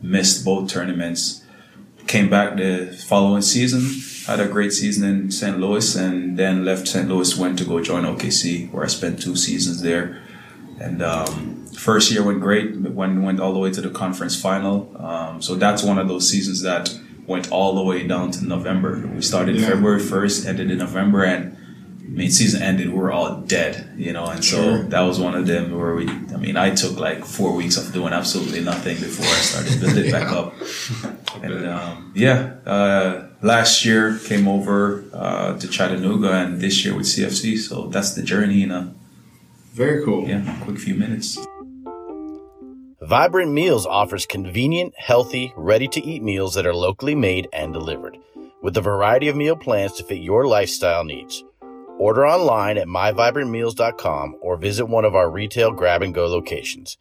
missed 0.00 0.44
both 0.44 0.68
tournaments. 0.68 1.44
Came 2.08 2.28
back 2.28 2.56
the 2.56 2.98
following 3.06 3.42
season, 3.42 4.02
had 4.26 4.40
a 4.40 4.50
great 4.50 4.72
season 4.72 5.08
in 5.08 5.30
St. 5.30 5.60
Louis, 5.60 5.94
and 5.94 6.36
then 6.36 6.64
left 6.64 6.88
St. 6.88 7.08
Louis, 7.08 7.38
went 7.38 7.56
to 7.60 7.64
go 7.64 7.80
join 7.80 8.02
OKC, 8.02 8.72
where 8.72 8.82
I 8.82 8.88
spent 8.88 9.22
two 9.22 9.36
seasons 9.36 9.82
there. 9.82 10.20
And 10.80 11.00
um, 11.00 11.66
first 11.78 12.10
year 12.10 12.24
went 12.24 12.40
great, 12.40 12.74
went 12.76 13.22
went 13.22 13.38
all 13.38 13.52
the 13.52 13.60
way 13.60 13.70
to 13.70 13.80
the 13.80 13.90
conference 13.90 14.40
final. 14.40 14.90
Um, 14.98 15.40
so 15.40 15.54
that's 15.54 15.84
one 15.84 15.98
of 16.00 16.08
those 16.08 16.28
seasons 16.28 16.62
that 16.62 16.92
went 17.26 17.50
all 17.50 17.74
the 17.74 17.82
way 17.82 18.06
down 18.06 18.30
to 18.32 18.44
November. 18.44 19.08
We 19.14 19.22
started 19.22 19.56
Yeah. 19.56 19.68
February 19.70 20.00
first, 20.00 20.46
ended 20.46 20.70
in 20.70 20.78
November, 20.78 21.24
and 21.24 21.56
I 22.04 22.14
mean 22.14 22.30
season 22.30 22.62
ended, 22.62 22.88
we 22.90 22.98
were 22.98 23.12
all 23.12 23.40
dead, 23.42 23.88
you 23.96 24.12
know. 24.12 24.26
And 24.26 24.44
so 24.44 24.56
Sure. 24.56 24.82
that 24.84 25.00
was 25.00 25.18
one 25.18 25.34
of 25.34 25.46
them 25.46 25.64
where 25.78 25.94
we. 25.94 26.08
I 26.08 26.36
mean, 26.36 26.56
I 26.56 26.70
took 26.70 26.98
like 26.98 27.24
four 27.24 27.54
weeks 27.54 27.76
of 27.76 27.92
doing 27.92 28.12
absolutely 28.12 28.60
nothing 28.60 28.96
before 29.00 29.26
I 29.26 29.40
started 29.50 29.80
building 29.80 30.10
back 30.10 30.30
up. 30.32 30.54
And 31.42 31.66
um, 31.66 32.12
yeah, 32.14 32.38
uh, 32.66 33.26
last 33.40 33.84
year 33.86 34.18
came 34.24 34.46
over 34.46 35.02
uh, 35.14 35.58
to 35.58 35.66
Chattanooga, 35.66 36.30
and 36.32 36.60
this 36.60 36.84
year 36.84 36.94
with 36.94 37.06
CFC. 37.06 37.56
So 37.58 37.86
that's 37.88 38.12
the 38.14 38.22
journey 38.22 38.62
in 38.62 38.70
a 38.70 38.92
Very 39.74 40.04
cool. 40.04 40.28
yeah 40.28 40.42
quick 40.64 40.78
few 40.78 40.94
minutes. 40.94 41.38
Vibrant 43.02 43.50
Meals 43.50 43.84
offers 43.84 44.26
convenient, 44.26 44.94
healthy, 44.96 45.52
ready 45.56 45.88
to 45.88 46.00
eat 46.00 46.22
meals 46.22 46.54
that 46.54 46.66
are 46.66 46.74
locally 46.74 47.16
made 47.16 47.48
and 47.52 47.72
delivered, 47.72 48.16
with 48.62 48.76
a 48.76 48.80
variety 48.80 49.26
of 49.26 49.34
meal 49.34 49.56
plans 49.56 49.94
to 49.94 50.04
fit 50.04 50.22
your 50.22 50.46
lifestyle 50.46 51.02
needs. 51.02 51.42
Order 51.98 52.24
online 52.24 52.78
at 52.78 52.86
myvibrantmeals.com 52.86 54.36
or 54.40 54.56
visit 54.56 54.86
one 54.86 55.04
of 55.04 55.16
our 55.16 55.28
retail 55.28 55.72
grab 55.72 56.02
and 56.02 56.14
go 56.14 56.28
locations. 56.28 56.96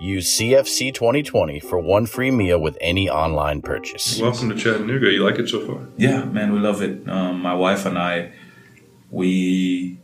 Use 0.00 0.28
CFC 0.36 0.92
2020 0.92 1.60
for 1.60 1.78
one 1.78 2.06
free 2.06 2.32
meal 2.32 2.60
with 2.60 2.76
any 2.80 3.08
online 3.08 3.62
purchase. 3.62 4.20
Welcome 4.20 4.48
to 4.48 4.56
Chattanooga. 4.56 5.12
You 5.12 5.22
like 5.22 5.38
it 5.38 5.48
so 5.48 5.64
far? 5.64 5.86
Yeah, 5.96 6.24
man, 6.24 6.52
we 6.52 6.58
love 6.58 6.82
it. 6.82 7.08
Um, 7.08 7.40
my 7.40 7.54
wife 7.54 7.86
and 7.86 7.96
I, 7.96 8.32
we 9.08 10.00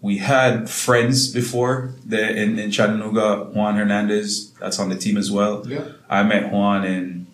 we 0.00 0.18
had 0.18 0.70
friends 0.70 1.28
before 1.28 1.92
the, 2.04 2.36
in, 2.36 2.58
in 2.58 2.70
Chattanooga. 2.70 3.50
Juan 3.52 3.76
Hernandez, 3.76 4.52
that's 4.52 4.78
on 4.78 4.88
the 4.88 4.96
team 4.96 5.16
as 5.16 5.30
well. 5.30 5.66
Yeah. 5.66 5.88
I 6.08 6.22
met 6.22 6.52
Juan 6.52 6.84
in 6.84 7.26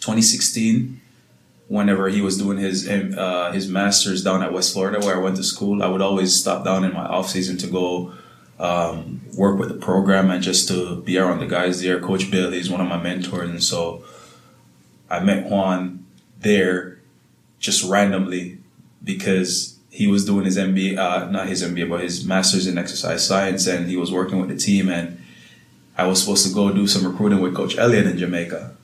2016. 0.00 1.00
Whenever 1.66 2.08
he 2.08 2.20
was 2.20 2.36
doing 2.36 2.58
his 2.58 2.88
uh, 2.88 3.52
his 3.52 3.68
masters 3.68 4.24
down 4.24 4.42
at 4.42 4.52
West 4.52 4.72
Florida, 4.72 4.98
where 4.98 5.14
I 5.14 5.20
went 5.20 5.36
to 5.36 5.44
school, 5.44 5.84
I 5.84 5.86
would 5.86 6.00
always 6.00 6.34
stop 6.34 6.64
down 6.64 6.82
in 6.82 6.92
my 6.92 7.06
off 7.06 7.28
season 7.28 7.58
to 7.58 7.68
go 7.68 8.12
um, 8.58 9.20
work 9.36 9.56
with 9.56 9.68
the 9.68 9.76
program 9.76 10.32
and 10.32 10.42
just 10.42 10.66
to 10.66 11.00
be 11.02 11.16
around 11.16 11.38
the 11.38 11.46
guys 11.46 11.80
there. 11.80 12.00
Coach 12.00 12.28
Bailey 12.28 12.58
is 12.58 12.68
one 12.68 12.80
of 12.80 12.88
my 12.88 13.00
mentors, 13.00 13.48
and 13.48 13.62
so 13.62 14.02
I 15.08 15.20
met 15.20 15.48
Juan 15.48 16.04
there 16.40 16.98
just 17.60 17.88
randomly 17.88 18.58
because 19.04 19.78
he 19.90 20.06
was 20.06 20.24
doing 20.24 20.44
his 20.44 20.56
MBA, 20.56 20.96
uh, 20.96 21.30
not 21.30 21.48
his 21.48 21.62
MBA, 21.62 21.88
but 21.88 22.00
his 22.00 22.24
master's 22.24 22.66
in 22.66 22.78
exercise 22.78 23.26
science, 23.26 23.66
and 23.66 23.88
he 23.88 23.96
was 23.96 24.12
working 24.12 24.40
with 24.40 24.48
the 24.48 24.56
team. 24.56 24.88
And 24.88 25.20
I 25.98 26.06
was 26.06 26.20
supposed 26.20 26.46
to 26.46 26.54
go 26.54 26.72
do 26.72 26.86
some 26.86 27.04
recruiting 27.04 27.40
with 27.40 27.54
Coach 27.54 27.76
Elliott 27.76 28.06
in 28.06 28.16
Jamaica, 28.16 28.76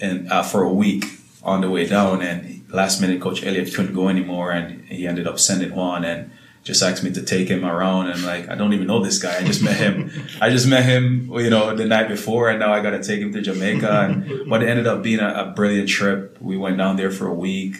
and 0.00 0.30
uh, 0.32 0.42
for 0.42 0.62
a 0.62 0.72
week 0.72 1.04
on 1.42 1.60
the 1.60 1.70
way 1.70 1.86
down. 1.86 2.22
And 2.22 2.64
last 2.72 3.00
minute, 3.00 3.20
Coach 3.20 3.44
Elliott 3.44 3.74
couldn't 3.74 3.94
go 3.94 4.08
anymore, 4.08 4.50
and 4.50 4.86
he 4.86 5.06
ended 5.06 5.26
up 5.26 5.38
sending 5.38 5.74
Juan 5.74 6.04
and 6.04 6.30
just 6.62 6.82
asked 6.82 7.02
me 7.04 7.10
to 7.12 7.22
take 7.22 7.48
him 7.48 7.64
around. 7.64 8.08
And 8.08 8.24
like, 8.24 8.48
I 8.48 8.54
don't 8.54 8.72
even 8.72 8.86
know 8.86 9.04
this 9.04 9.18
guy. 9.22 9.36
I 9.36 9.44
just 9.44 9.62
met 9.62 9.76
him. 9.76 10.10
I 10.40 10.48
just 10.48 10.66
met 10.66 10.84
him, 10.84 11.30
you 11.34 11.50
know, 11.50 11.76
the 11.76 11.84
night 11.84 12.08
before, 12.08 12.48
and 12.48 12.58
now 12.58 12.72
I 12.72 12.80
got 12.80 12.90
to 12.90 13.02
take 13.02 13.20
him 13.20 13.32
to 13.34 13.42
Jamaica. 13.42 13.90
And 13.90 14.48
but 14.48 14.62
it 14.62 14.70
ended 14.70 14.86
up 14.86 15.02
being 15.02 15.20
a, 15.20 15.28
a 15.28 15.52
brilliant 15.54 15.90
trip. 15.90 16.38
We 16.40 16.56
went 16.56 16.78
down 16.78 16.96
there 16.96 17.10
for 17.10 17.26
a 17.26 17.34
week 17.34 17.76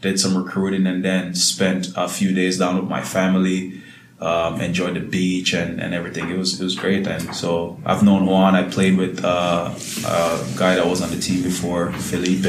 did 0.00 0.18
some 0.20 0.36
recruiting 0.36 0.86
and 0.86 1.04
then 1.04 1.34
spent 1.34 1.88
a 1.96 2.08
few 2.08 2.32
days 2.34 2.58
down 2.58 2.76
with 2.78 2.88
my 2.88 3.02
family 3.02 3.80
um, 4.20 4.60
enjoyed 4.60 4.94
the 4.94 5.00
beach 5.00 5.52
and, 5.54 5.80
and 5.80 5.94
everything 5.94 6.28
it 6.30 6.36
was 6.36 6.60
it 6.60 6.64
was 6.64 6.74
great 6.74 7.06
and 7.06 7.34
so 7.34 7.78
I've 7.84 8.02
known 8.02 8.26
Juan 8.26 8.54
I 8.56 8.64
played 8.68 8.96
with 8.98 9.24
uh, 9.24 9.72
a 10.06 10.46
guy 10.56 10.74
that 10.76 10.86
was 10.86 11.00
on 11.02 11.10
the 11.10 11.18
team 11.18 11.42
before 11.42 11.92
Felipe 11.92 12.46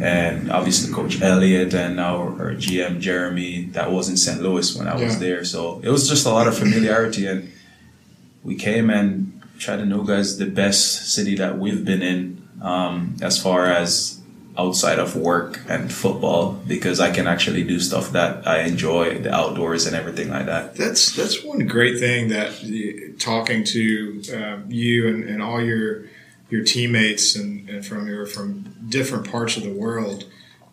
and 0.00 0.52
obviously 0.52 0.94
coach 0.94 1.20
Elliott, 1.20 1.74
and 1.74 1.96
now 1.96 2.18
our 2.18 2.54
GM 2.54 3.00
Jeremy 3.00 3.64
that 3.72 3.90
was 3.90 4.08
in 4.08 4.16
St. 4.16 4.40
Louis 4.40 4.76
when 4.76 4.86
I 4.86 4.94
was 4.94 5.14
Yeah. 5.14 5.18
there 5.18 5.44
so 5.44 5.80
it 5.82 5.88
was 5.90 6.08
just 6.08 6.26
a 6.26 6.30
lot 6.30 6.46
of 6.46 6.56
familiarity 6.56 7.26
and 7.26 7.50
we 8.44 8.54
came 8.54 8.88
and 8.90 9.40
Chattanooga 9.58 10.14
is 10.14 10.38
the 10.38 10.46
best 10.46 11.12
city 11.12 11.34
that 11.36 11.58
we've 11.58 11.84
been 11.84 12.02
in 12.02 12.48
um, 12.62 13.16
as 13.20 13.42
far 13.42 13.66
as 13.66 14.17
outside 14.58 14.98
of 14.98 15.14
work 15.14 15.60
and 15.68 15.92
football 15.92 16.52
because 16.66 16.98
I 16.98 17.10
can 17.12 17.26
actually 17.28 17.62
do 17.62 17.78
stuff 17.78 18.10
that 18.12 18.46
I 18.46 18.62
enjoy, 18.62 19.20
the 19.20 19.32
outdoors 19.32 19.86
and 19.86 19.94
everything 19.94 20.28
like 20.30 20.46
that. 20.46 20.74
That's 20.74 21.14
that's 21.14 21.44
one 21.44 21.60
great 21.66 21.98
thing 22.00 22.28
that 22.30 22.60
the- 22.60 23.12
talking 23.18 23.64
to 23.64 24.22
um, 24.34 24.64
you 24.70 25.08
and, 25.08 25.24
and 25.24 25.42
all 25.42 25.62
your 25.62 26.04
your 26.50 26.64
teammates 26.64 27.36
and, 27.36 27.68
and 27.68 27.86
from 27.86 28.08
your 28.08 28.26
from 28.26 28.74
different 28.88 29.30
parts 29.30 29.56
of 29.56 29.62
the 29.62 29.72
world 29.72 30.24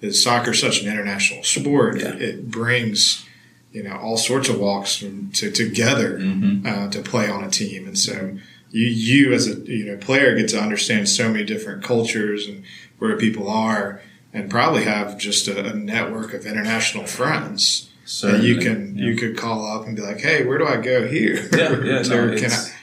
is 0.01 0.22
soccer 0.24 0.51
is 0.51 0.60
such 0.60 0.82
an 0.82 0.88
international 0.92 1.44
sport. 1.44 2.00
Yeah. 2.00 2.10
It, 2.13 2.22
it 2.22 2.51
brings 2.51 3.25
you 3.72 3.84
know 3.84 3.98
all 3.98 4.18
sorts 4.18 4.50
of 4.50 4.60
walks 4.60 4.98
from, 4.98 5.32
to 5.34 5.51
together 5.51 6.18
Mm-hmm. 6.18 6.65
uh, 6.65 6.89
to 6.89 7.01
play 7.01 7.30
on 7.30 7.44
a 7.44 7.50
team, 7.51 7.86
and 7.88 7.98
so 7.98 8.38
you 8.72 8.88
you 8.88 9.34
as 9.34 9.48
a 9.48 9.56
you 9.72 9.86
know 9.86 9.98
player 9.98 10.36
get 10.36 10.50
to 10.50 10.60
understand 10.60 11.08
so 11.08 11.30
many 11.32 11.44
different 11.44 11.84
cultures 11.84 12.48
and 12.48 12.63
where 13.00 13.18
people 13.18 13.50
are, 13.50 14.02
and 14.34 14.50
probably 14.50 14.84
have 14.84 15.18
just 15.18 15.48
a, 15.48 15.72
a 15.72 15.74
network 15.74 16.34
of 16.34 16.46
international 16.46 17.06
friends 17.06 17.90
So 18.06 18.32
that 18.34 18.44
you 18.44 18.58
can 18.58 18.98
you 18.98 19.16
could 19.16 19.36
call 19.38 19.66
up 19.66 19.86
and 19.88 19.96
be 19.96 20.02
like, 20.02 20.20
"Hey, 20.20 20.46
where 20.46 20.58
do 20.58 20.66
I 20.68 20.78
go 20.78 21.08
here?" 21.08 21.48
Yeah, 21.54 21.72
yeah, 21.84 22.02
no, 22.10 22.28
it's- 22.30 22.72
I- 22.72 22.75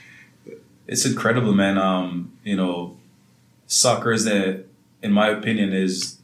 it's 0.85 1.05
incredible, 1.05 1.53
man. 1.53 1.77
Um, 1.77 2.33
you 2.43 2.57
know, 2.57 2.97
soccer 3.67 4.11
is 4.11 4.25
the, 4.25 4.65
in 5.01 5.11
my 5.13 5.29
opinion, 5.29 5.71
is 5.71 6.17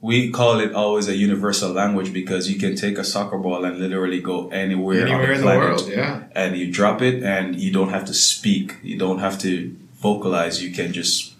we 0.00 0.30
call 0.30 0.60
it 0.60 0.72
always 0.72 1.08
a 1.08 1.14
universal 1.16 1.70
language 1.72 2.10
because 2.12 2.50
you 2.50 2.58
can 2.58 2.74
take 2.74 2.96
a 2.98 3.04
soccer 3.04 3.36
ball 3.38 3.64
and 3.66 3.78
literally 3.78 4.20
go 4.20 4.48
anywhere, 4.48 5.06
anywhere 5.06 5.22
on 5.22 5.26
the 5.28 5.34
in 5.34 5.40
the 5.42 5.46
world? 5.46 5.88
Yeah, 5.88 6.22
and 6.34 6.56
you 6.56 6.72
drop 6.72 7.02
it 7.02 7.22
and 7.22 7.60
you 7.60 7.70
don't 7.70 7.90
have 7.90 8.06
to 8.06 8.14
speak 8.14 8.76
you 8.82 8.98
don't 8.98 9.18
have 9.20 9.38
to 9.40 9.76
vocalize 10.00 10.62
you 10.62 10.72
can 10.72 10.92
just 10.92 11.31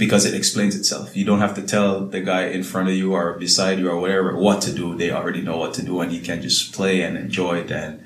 because 0.00 0.24
it 0.24 0.34
explains 0.34 0.74
itself. 0.74 1.16
You 1.16 1.24
don't 1.24 1.38
have 1.38 1.54
to 1.54 1.62
tell 1.62 2.06
the 2.06 2.20
guy 2.20 2.46
in 2.46 2.64
front 2.64 2.88
of 2.88 2.94
you 2.94 3.14
or 3.14 3.34
beside 3.34 3.78
you 3.78 3.88
or 3.88 4.00
whatever 4.00 4.36
what 4.36 4.60
to 4.62 4.72
do. 4.72 4.96
They 4.96 5.12
already 5.12 5.42
know 5.42 5.58
what 5.58 5.74
to 5.74 5.82
do 5.84 6.00
and 6.00 6.10
you 6.10 6.20
can 6.20 6.42
just 6.42 6.72
play 6.72 7.02
and 7.02 7.16
enjoy 7.16 7.58
it. 7.58 7.70
And 7.70 8.02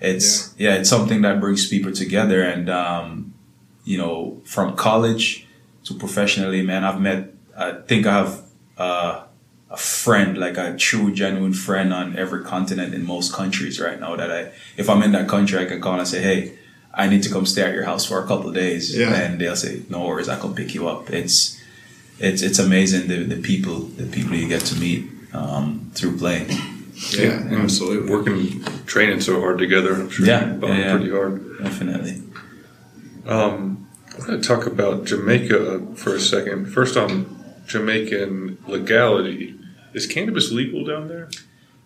it's 0.00 0.54
yeah, 0.58 0.74
it's 0.74 0.90
something 0.90 1.22
that 1.22 1.38
brings 1.38 1.68
people 1.68 1.92
together. 1.92 2.42
And 2.42 2.68
um, 2.68 3.34
you 3.84 3.98
know 3.98 4.40
from 4.44 4.74
college 4.76 5.46
to 5.84 5.94
professionally 5.94 6.62
man 6.62 6.84
i've 6.84 7.00
met 7.00 7.34
i 7.56 7.72
think 7.72 8.06
i 8.06 8.14
have 8.14 8.42
uh, 8.76 9.24
a 9.70 9.76
friend, 9.76 10.36
like 10.36 10.56
a 10.56 10.76
true, 10.76 11.12
genuine 11.12 11.52
friend 11.52 11.92
on 11.92 12.16
every 12.16 12.44
continent 12.44 12.94
in 12.94 13.04
most 13.04 13.32
countries 13.32 13.80
right 13.80 14.00
now. 14.00 14.16
That 14.16 14.30
I, 14.30 14.52
if 14.76 14.90
I'm 14.90 15.02
in 15.02 15.12
that 15.12 15.28
country, 15.28 15.58
I 15.60 15.64
can 15.64 15.80
call 15.80 15.98
and 15.98 16.08
say, 16.08 16.20
"Hey, 16.22 16.58
I 16.96 17.08
need 17.08 17.22
to 17.24 17.30
come 17.30 17.44
stay 17.46 17.62
at 17.62 17.74
your 17.74 17.84
house 17.84 18.04
for 18.06 18.18
a 18.22 18.26
couple 18.26 18.48
of 18.48 18.54
days," 18.54 18.96
Yeah. 18.96 19.14
and 19.14 19.40
they'll 19.40 19.56
say, 19.56 19.82
"No 19.88 20.06
worries, 20.06 20.28
I 20.28 20.38
can 20.38 20.54
pick 20.54 20.74
you 20.74 20.88
up." 20.88 21.10
It's, 21.10 21.60
it's, 22.18 22.42
it's 22.42 22.58
amazing 22.58 23.08
the 23.08 23.24
the 23.24 23.40
people, 23.42 23.80
the 24.00 24.06
people 24.06 24.34
you 24.36 24.48
get 24.48 24.62
to 24.66 24.76
meet 24.78 25.04
um, 25.32 25.90
through 25.94 26.16
playing. 26.18 26.48
yeah, 27.10 27.40
and 27.40 27.54
absolutely. 27.54 28.10
Working, 28.10 28.62
training 28.86 29.20
so 29.20 29.40
hard 29.40 29.58
together. 29.58 29.94
I'm 29.94 30.10
sure 30.10 30.26
Yeah, 30.26 30.52
you 30.54 30.60
bond 30.60 30.78
yeah, 30.78 30.84
yeah. 30.86 30.96
pretty 30.96 31.10
hard. 31.10 31.58
Definitely. 31.62 32.22
Um, 33.26 33.88
I 34.14 34.18
want 34.18 34.42
to 34.42 34.48
talk 34.48 34.66
about 34.66 35.04
Jamaica 35.06 35.80
for 35.96 36.14
a 36.14 36.20
second. 36.20 36.66
First, 36.66 36.96
on 36.96 37.10
Jamaican 37.66 38.58
legality. 38.68 39.58
Is 39.94 40.06
cannabis 40.06 40.50
legal 40.52 40.84
down 40.84 41.08
there? 41.08 41.28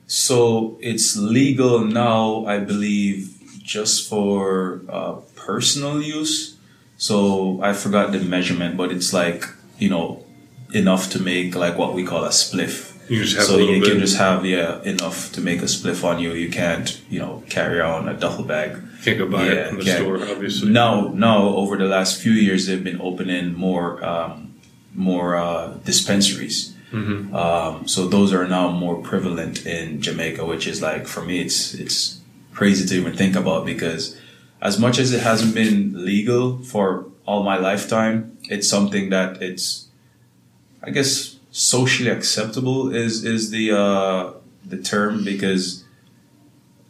So 0.06 0.78
it's 0.80 1.16
legal 1.16 1.84
now, 1.84 2.44
I 2.46 2.58
believe, 2.58 3.38
just 3.76 4.08
for 4.08 4.80
uh, 4.88 5.14
personal 5.37 5.96
use. 6.02 6.56
So 6.96 7.60
I 7.62 7.72
forgot 7.75 8.12
the 8.12 8.18
measurement, 8.20 8.76
but 8.76 8.90
it's 8.90 9.12
like 9.12 9.44
you 9.78 9.90
know 9.90 10.25
enough 10.75 11.10
to 11.10 11.18
make 11.22 11.54
like 11.54 11.76
what 11.78 11.94
we 11.94 12.02
call 12.04 12.25
a 12.25 12.30
spliff. 12.30 12.76
You 13.10 13.25
just 13.25 13.37
have 13.37 13.46
so 13.46 13.56
a 13.58 13.62
you 13.62 13.80
bit. 13.80 13.90
can 13.90 14.00
just 14.00 14.18
have 14.18 14.44
yeah 14.44 14.82
enough 14.82 15.32
to 15.34 15.40
make 15.40 15.60
a 15.62 15.66
spliff 15.75 16.02
on 16.04 16.18
you. 16.18 16.32
You 16.32 16.50
can't 16.50 16.88
you 17.08 17.20
know 17.20 17.42
carry 17.48 17.80
on 17.80 18.08
a 18.08 18.14
duffel 18.14 18.44
bag. 18.44 18.70
Can't 19.04 19.18
go 19.18 19.26
buy 19.28 19.44
Yeah, 19.46 19.52
it 19.52 19.68
in 19.68 19.78
the 19.78 19.84
can't. 19.84 20.00
store, 20.02 20.16
obviously. 20.32 20.70
Now, 20.70 21.08
now 21.14 21.38
over 21.62 21.76
the 21.76 21.87
last 21.87 22.20
few 22.20 22.32
years, 22.32 22.66
they've 22.66 22.82
been 22.82 23.00
opening 23.00 23.54
more 23.54 24.04
um, 24.04 24.54
more 24.94 25.37
uh, 25.37 25.75
dispensaries. 25.84 26.75
Mhm. 26.92 27.32
Um, 27.34 27.87
so 27.87 28.08
those 28.08 28.32
are 28.32 28.46
now 28.48 28.70
more 28.70 28.96
prevalent 29.10 29.66
in 29.66 30.00
Jamaica, 30.00 30.44
which 30.44 30.66
is 30.66 30.82
like 30.82 31.06
for 31.06 31.22
me, 31.22 31.40
it's 31.40 31.75
it's 31.75 32.17
crazy 32.58 32.84
to 32.84 32.94
even 33.00 33.16
think 33.16 33.36
about 33.36 33.64
because 33.64 34.18
as 34.60 34.80
much 34.80 34.98
as 34.98 35.12
it 35.12 35.22
hasn't 35.22 35.54
been 35.54 36.04
legal 36.04 36.58
for 36.58 37.06
all 37.24 37.44
my 37.44 37.56
lifetime, 37.56 38.36
it's 38.50 38.68
something 38.68 39.10
that 39.10 39.40
it's 39.40 39.86
I 40.82 40.90
guess 40.90 41.36
socially 41.52 42.10
acceptable 42.10 42.92
is 42.92 43.24
is 43.24 43.50
the 43.50 43.66
uh, 43.84 44.32
the 44.66 44.78
term 44.78 45.24
because 45.24 45.84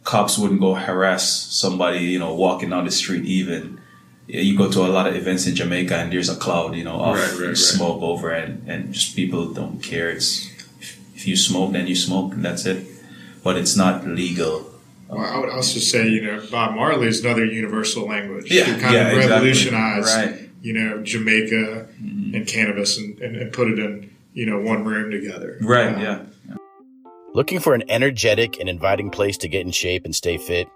cops 0.03 0.39
wouldn't 0.39 0.59
go 0.59 0.73
harass 0.73 1.23
somebody 1.63 1.99
you 1.99 2.19
know 2.19 2.33
walking 2.33 2.71
down 2.71 2.85
the 2.85 2.91
street 2.91 3.25
even. 3.25 3.79
You 4.27 4.55
go 4.55 4.69
to 4.69 4.81
a 4.85 4.91
lot 4.97 5.07
of 5.07 5.15
events 5.15 5.47
in 5.47 5.55
Jamaica 5.55 5.95
and 5.95 6.11
there's 6.13 6.29
a 6.29 6.35
cloud 6.35 6.75
you 6.75 6.83
know 6.83 6.99
of 7.01 7.15
Right, 7.15 7.31
right, 7.31 7.47
right. 7.49 7.57
smoke 7.57 8.01
over 8.01 8.31
and 8.31 8.67
and 8.69 8.93
just 8.93 9.15
people 9.15 9.53
don't 9.53 9.81
care. 9.81 10.09
It's 10.09 10.49
if 11.15 11.27
you 11.27 11.35
smoke 11.35 11.73
then 11.73 11.85
you 11.87 11.95
smoke 11.95 12.33
and 12.33 12.43
that's 12.45 12.65
it. 12.65 12.85
But 13.43 13.55
it's 13.57 13.75
not 13.75 14.05
legal 14.05 14.68
Well, 15.09 15.25
I 15.25 15.39
would 15.39 15.49
also 15.49 15.79
say, 15.79 16.07
you 16.07 16.21
know, 16.21 16.41
Bob 16.51 16.75
Marley 16.75 17.07
is 17.07 17.25
another 17.25 17.43
universal 17.43 18.07
language. 18.07 18.51
Yeah, 18.51 18.65
Who 18.65 18.79
kind 18.79 18.93
yeah, 18.93 19.07
of 19.07 19.17
exactly. 19.17 19.49
Right. 19.71 20.29
Mm-hmm. 20.35 20.45
you 20.61 20.73
know, 20.73 21.01
Jamaica 21.03 21.87
and 21.99 22.45
cannabis 22.47 22.97
and, 22.97 23.19
and, 23.19 23.35
and 23.35 23.51
put 23.51 23.69
it 23.71 23.79
in, 23.79 24.11
you 24.33 24.45
know, 24.45 24.59
one 24.59 24.85
room 24.85 25.09
together. 25.11 25.57
right 25.61 25.95
Uh, 25.95 25.99
yeah 25.99 26.55
Looking 27.33 27.59
for 27.59 27.73
an 27.75 27.83
energetic 27.89 28.59
and 28.59 28.67
inviting 28.67 29.11
place 29.11 29.37
to 29.37 29.47
get 29.47 29.65
in 29.65 29.71
shape 29.71 30.03
and 30.05 30.15
stay 30.15 30.37
fit? 30.37 30.67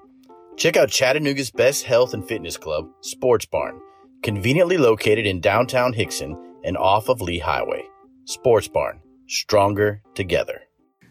Check 0.56 0.78
out 0.78 0.90
Chattanooga's 0.90 1.50
best 1.50 1.84
health 1.84 2.14
and 2.14 2.28
fitness 2.28 2.58
club, 2.58 2.88
Sports 3.02 3.46
Barn, 3.48 3.80
conveniently 4.22 4.78
located 4.78 5.26
in 5.26 5.42
downtown 5.42 5.94
Hixson 5.94 6.36
and 6.64 6.78
off 6.78 7.10
of 7.10 7.22
Lee 7.22 7.40
Highway. 7.40 7.84
Sports 8.26 8.68
Barn, 8.68 9.00
stronger 9.28 10.02
together. 10.14 10.62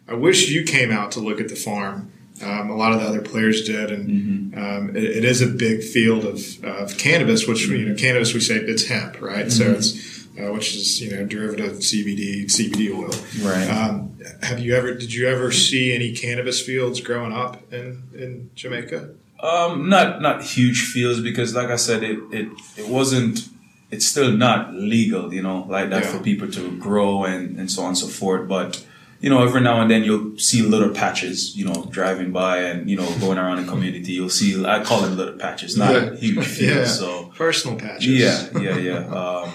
I 0.08 0.14
wish 0.14 0.48
you 0.48 0.62
came 0.62 0.92
out 0.92 1.10
to 1.12 1.20
look 1.20 1.40
at 1.40 1.48
the 1.48 1.56
farm. 1.56 2.12
Um, 2.42 2.70
a 2.70 2.76
lot 2.76 2.92
of 2.92 3.00
the 3.00 3.06
other 3.06 3.22
players 3.22 3.62
did, 3.64 3.90
and 3.90 4.08
Mm-hmm. 4.08 4.58
um, 4.58 4.96
it, 4.96 5.04
it 5.04 5.25
is 5.25 5.40
a 5.40 5.46
big 5.46 5.82
field 5.82 6.25
of, 6.25 6.38
of 6.64 6.96
cannabis. 6.99 7.46
Which 7.46 7.66
you 7.68 7.88
know, 7.88 7.94
cannabis 7.94 8.34
we 8.34 8.40
say 8.40 8.56
it's 8.56 8.87
hemp, 8.87 9.20
right? 9.20 9.50
So 9.52 9.64
Mm-hmm. 9.64 9.75
it's 9.75 10.12
uh, 10.40 10.50
which 10.52 10.75
is 10.75 11.00
you 11.00 11.11
know 11.14 11.25
derivative 11.26 11.75
CBD, 11.78 12.44
CBD 12.46 12.90
oil. 12.90 13.14
right 13.46 13.68
Um, 13.68 14.18
have 14.42 14.58
you 14.61 14.75
ever 14.75 14.94
did 14.94 15.12
you 15.12 15.28
ever 15.28 15.52
see 15.52 15.94
any 15.94 16.14
cannabis 16.14 16.61
fields 16.61 17.00
growing 17.00 17.32
up 17.32 17.72
in 17.72 18.02
in 18.14 18.50
Jamaica? 18.54 19.11
Um, 19.42 19.88
not 19.88 20.20
not 20.22 20.42
huge 20.42 20.80
fields 20.84 21.20
because, 21.20 21.54
like 21.54 21.68
I 21.68 21.76
said, 21.76 22.02
it 22.02 22.18
it, 22.32 22.49
it 22.76 22.88
wasn't. 22.88 23.49
It's 23.90 24.06
still 24.06 24.32
not 24.32 24.72
legal, 24.72 25.34
you 25.34 25.42
know, 25.42 25.66
like 25.68 25.90
that 25.90 26.04
Yeah. 26.04 26.12
for 26.12 26.18
people 26.20 26.49
to 26.52 26.78
grow 26.78 27.25
and 27.25 27.58
and 27.58 27.70
so 27.70 27.82
on 27.82 27.88
and 27.88 27.99
so 27.99 28.06
forth. 28.06 28.49
But 28.49 28.82
you 29.22 29.30
know, 29.30 29.40
every 29.46 29.60
now 29.68 29.80
and 29.82 29.88
then 29.90 30.02
you'll 30.06 30.36
see 30.48 30.60
little 30.74 30.90
patches, 31.02 31.56
you 31.56 31.64
know, 31.68 31.78
driving 31.98 32.30
by 32.32 32.54
and 32.68 32.90
you 32.90 32.96
know 33.00 33.08
going 33.24 33.38
around 33.38 33.58
the 33.64 33.68
community. 33.72 34.12
You'll 34.18 34.36
see. 34.40 34.50
I 34.74 34.82
call 34.88 35.00
them 35.04 35.16
little 35.16 35.38
patches, 35.44 35.76
not 35.82 35.92
Yeah. 35.94 36.14
huge 36.24 36.46
fields. 36.58 36.90
Yeah. 36.90 37.00
So 37.00 37.08
Personal 37.44 37.78
patches. 37.78 38.06
yeah, 38.24 38.36
yeah, 38.66 38.76
yeah. 38.90 39.00
Um, 39.20 39.50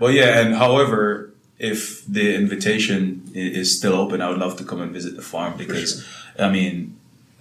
Well, 0.00 0.12
yeah, 0.20 0.40
and 0.40 0.54
however, 0.64 1.30
if 1.72 1.80
the 2.16 2.26
invitation 2.42 2.98
is 3.34 3.66
still 3.78 3.94
open, 4.02 4.16
I 4.20 4.26
would 4.30 4.38
love 4.46 4.56
to 4.60 4.64
come 4.70 4.80
and 4.84 4.90
visit 4.98 5.12
the 5.20 5.22
farm 5.32 5.52
because, 5.56 5.90
I 6.46 6.48
mean, 6.56 6.74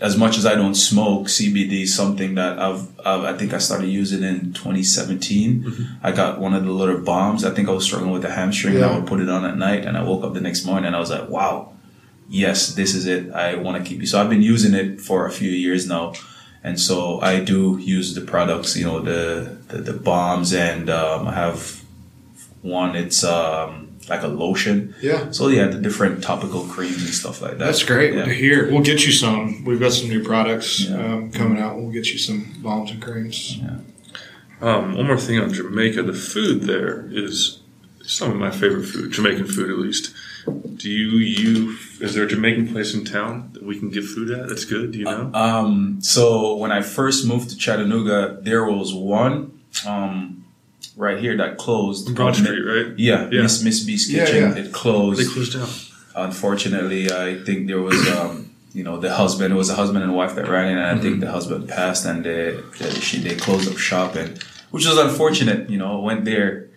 as 0.01 0.17
much 0.17 0.37
as 0.37 0.47
I 0.47 0.55
don't 0.55 0.73
smoke, 0.73 1.27
CBD 1.27 1.83
is 1.83 1.95
something 1.95 2.33
that 2.35 2.57
I've, 2.57 2.89
I've 3.05 3.23
I 3.23 3.37
think 3.37 3.53
I 3.53 3.59
started 3.59 3.87
using 3.87 4.23
in 4.23 4.51
2017. 4.51 5.63
I 6.01 6.11
got 6.11 6.39
one 6.39 6.55
of 6.55 6.65
the 6.65 6.71
little 6.71 6.97
balms. 6.97 7.45
I 7.45 7.51
think 7.51 7.69
I 7.69 7.71
was 7.71 7.85
struggling 7.85 8.11
with 8.11 8.25
a 8.25 8.31
hamstring, 8.31 8.75
and 8.75 8.83
I 8.83 8.97
would 8.97 9.07
put 9.07 9.19
it 9.21 9.29
on 9.29 9.45
at 9.45 9.57
night, 9.57 9.85
and 9.85 9.95
I 9.95 10.03
woke 10.03 10.23
up 10.23 10.33
the 10.33 10.41
next 10.41 10.65
morning 10.65 10.87
and 10.87 10.95
I 10.95 10.99
was 10.99 11.11
like, 11.11 11.29
wow, 11.29 11.73
yes, 12.27 12.73
this 12.73 12.95
is 12.95 13.05
it. 13.05 13.31
I 13.31 13.55
want 13.55 13.77
to 13.77 13.87
keep 13.87 14.01
it. 14.01 14.07
So 14.07 14.19
I've 14.19 14.29
been 14.29 14.41
using 14.41 14.73
it 14.73 14.99
for 14.99 15.27
a 15.27 15.31
few 15.31 15.51
years 15.51 15.87
now. 15.87 16.13
And 16.63 16.79
so 16.79 17.19
I 17.21 17.39
do 17.39 17.77
use 17.79 18.13
the 18.13 18.21
products, 18.21 18.75
you 18.75 18.85
know, 18.85 18.99
the 19.01 19.57
the, 19.67 19.77
the 19.77 19.93
balms, 19.93 20.51
and 20.53 20.89
um, 20.89 21.27
I 21.27 21.33
have 21.33 21.83
one. 22.61 22.95
It's 22.95 23.23
um, 23.23 23.90
like 24.09 24.23
a 24.23 24.27
lotion. 24.27 24.93
Yeah. 25.01 25.31
So 25.31 25.47
yeah, 25.47 25.67
the 25.67 25.79
different 25.79 26.23
topical 26.23 26.63
creams 26.65 27.03
and 27.03 27.13
stuff 27.13 27.41
like 27.41 27.51
that. 27.57 27.65
That's 27.65 27.83
great 27.83 28.13
Yeah. 28.13 28.25
to 28.25 28.33
hear. 28.33 28.69
We'll 28.71 28.81
get 28.83 29.05
you 29.05 29.11
some. 29.11 29.63
We've 29.63 29.79
got 29.79 29.93
some 29.93 30.09
new 30.09 30.23
products 30.23 30.81
Yeah. 30.81 31.13
um, 31.13 31.31
coming 31.31 31.59
out. 31.61 31.77
We'll 31.77 31.91
get 31.91 32.11
you 32.11 32.17
some 32.17 32.53
balms 32.61 32.91
and 32.91 33.01
creams. 33.01 33.59
Um, 34.61 34.95
one 34.95 35.07
more 35.07 35.17
thing 35.17 35.39
on 35.39 35.51
Jamaica, 35.53 36.03
the 36.03 36.13
food 36.13 36.63
there 36.63 37.07
is 37.11 37.59
some 38.03 38.31
of 38.31 38.37
my 38.37 38.51
favorite 38.51 38.85
food, 38.85 39.11
Jamaican 39.11 39.47
food 39.47 39.69
at 39.71 39.77
least. 39.79 40.13
Do 40.75 40.89
you 40.89 41.17
you 41.17 41.77
is 41.99 42.15
there 42.15 42.23
a 42.23 42.27
Jamaican 42.27 42.67
place 42.69 42.93
in 42.95 43.05
town 43.05 43.51
that 43.53 43.63
we 43.63 43.77
can 43.77 43.89
get 43.91 44.03
food 44.03 44.31
at? 44.31 44.47
That's 44.49 44.65
good. 44.65 44.91
Do 44.91 44.99
you 44.99 45.05
know? 45.05 45.29
Um, 45.33 45.99
so 46.01 46.55
when 46.57 46.71
I 46.71 46.81
first 46.81 47.27
moved 47.27 47.51
to 47.51 47.57
Chattanooga, 47.57 48.39
there 48.41 48.65
was 48.65 48.91
one 48.93 49.59
um, 49.85 50.43
right 50.95 51.19
here 51.19 51.35
that 51.37 51.57
closed. 51.57 52.05
Broad 52.15 52.33
called 52.33 52.35
Street, 52.37 52.61
right? 52.61 52.93
Yeah, 52.97 53.29
Yeah. 53.31 53.43
Miss 53.43 53.63
Miss 53.63 53.83
B's 53.83 54.07
Kitchen. 54.07 54.51
yeah. 54.51 54.55
It 54.63 54.71
closed. 54.73 55.19
They 55.19 55.25
closed 55.33 55.53
down. 55.53 55.69
unfortunately, 56.15 57.11
I 57.11 57.41
think 57.43 57.67
there 57.67 57.81
was, 57.81 58.07
um, 58.09 58.53
you 58.73 58.83
know, 58.83 58.97
the 58.99 59.13
husband. 59.13 59.53
It 59.53 59.57
was 59.57 59.69
a 59.69 59.75
husband 59.75 60.03
and 60.03 60.15
wife 60.15 60.35
that 60.35 60.47
ran 60.47 60.67
it, 60.67 60.71
and 60.81 60.99
I 60.99 61.01
think 61.01 61.19
the 61.19 61.31
husband 61.31 61.69
passed, 61.69 62.05
and 62.05 62.23
they 62.25 62.59
they, 62.79 62.89
she, 62.91 63.19
they 63.19 63.35
closed 63.35 63.69
up 63.71 63.77
shop, 63.77 64.15
and 64.15 64.41
which 64.71 64.85
was 64.85 64.97
unfortunate. 64.97 65.69
You 65.69 65.77
know, 65.77 65.99
went 65.99 66.25
there, 66.25 66.69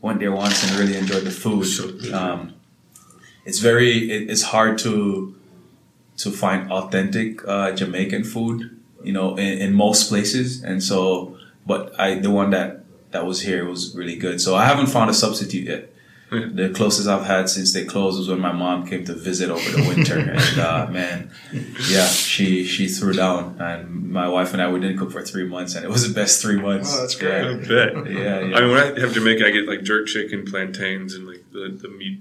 went 0.00 0.18
there 0.20 0.32
once 0.32 0.62
and 0.64 0.78
really 0.78 0.96
enjoyed 0.96 1.24
the 1.24 1.30
food. 1.30 1.64
So. 1.64 1.84
Um, 2.14 2.54
it's 3.44 3.58
very, 3.58 4.08
it, 4.08 4.30
it's 4.30 4.42
hard 4.42 4.78
to 4.78 5.34
to 6.18 6.30
find 6.30 6.70
authentic 6.70 7.46
uh, 7.48 7.72
Jamaican 7.72 8.22
food, 8.22 8.78
you 9.02 9.12
know, 9.12 9.34
in, 9.36 9.58
in 9.58 9.74
most 9.74 10.08
places, 10.08 10.62
and 10.62 10.80
so, 10.82 11.36
but 11.66 11.98
I 11.98 12.20
the 12.20 12.30
one 12.30 12.50
that 12.50 12.81
that 13.12 13.24
was 13.26 13.42
here 13.42 13.64
was 13.68 13.94
really 13.94 14.16
good. 14.16 14.40
So 14.40 14.54
I 14.54 14.64
haven't 14.64 14.86
found 14.88 15.08
a 15.10 15.14
substitute 15.14 15.66
yet. 15.68 15.88
The 16.30 16.70
closest 16.74 17.08
I've 17.08 17.26
had 17.26 17.50
since 17.50 17.74
they 17.74 17.84
closed 17.84 18.16
was 18.18 18.26
when 18.26 18.40
my 18.40 18.52
mom 18.52 18.86
came 18.86 19.04
to 19.04 19.12
visit 19.12 19.50
over 19.50 19.70
the 19.76 19.86
winter, 19.86 20.18
and 20.38 20.58
uh, 20.58 20.86
man, 20.90 21.30
yeah, 21.90 22.06
she 22.06 22.64
she 22.64 22.88
threw 22.88 23.12
down, 23.12 23.56
and 23.60 24.10
my 24.10 24.26
wife 24.26 24.54
and 24.54 24.62
I 24.62 24.72
we 24.72 24.80
didn't 24.80 24.96
cook 24.96 25.12
for 25.12 25.20
three 25.20 25.44
months, 25.46 25.74
and 25.74 25.84
it 25.84 25.90
was 25.90 26.08
the 26.08 26.14
best 26.14 26.40
three 26.40 26.56
months. 26.58 26.90
Oh, 26.96 27.00
that's 27.02 27.16
great. 27.16 27.44
I 27.44 27.54
bet. 27.68 28.10
Yeah, 28.10 28.40
yeah. 28.40 28.56
I 28.56 28.60
mean, 28.62 28.70
when 28.70 28.80
I 28.80 29.00
have 29.00 29.12
Jamaica, 29.12 29.46
I 29.46 29.50
get 29.50 29.68
like 29.68 29.82
jerk 29.82 30.06
chicken, 30.06 30.46
plantains, 30.46 31.14
and 31.14 31.26
like 31.26 31.44
the, 31.52 31.68
the 31.78 31.88
meat. 31.90 32.20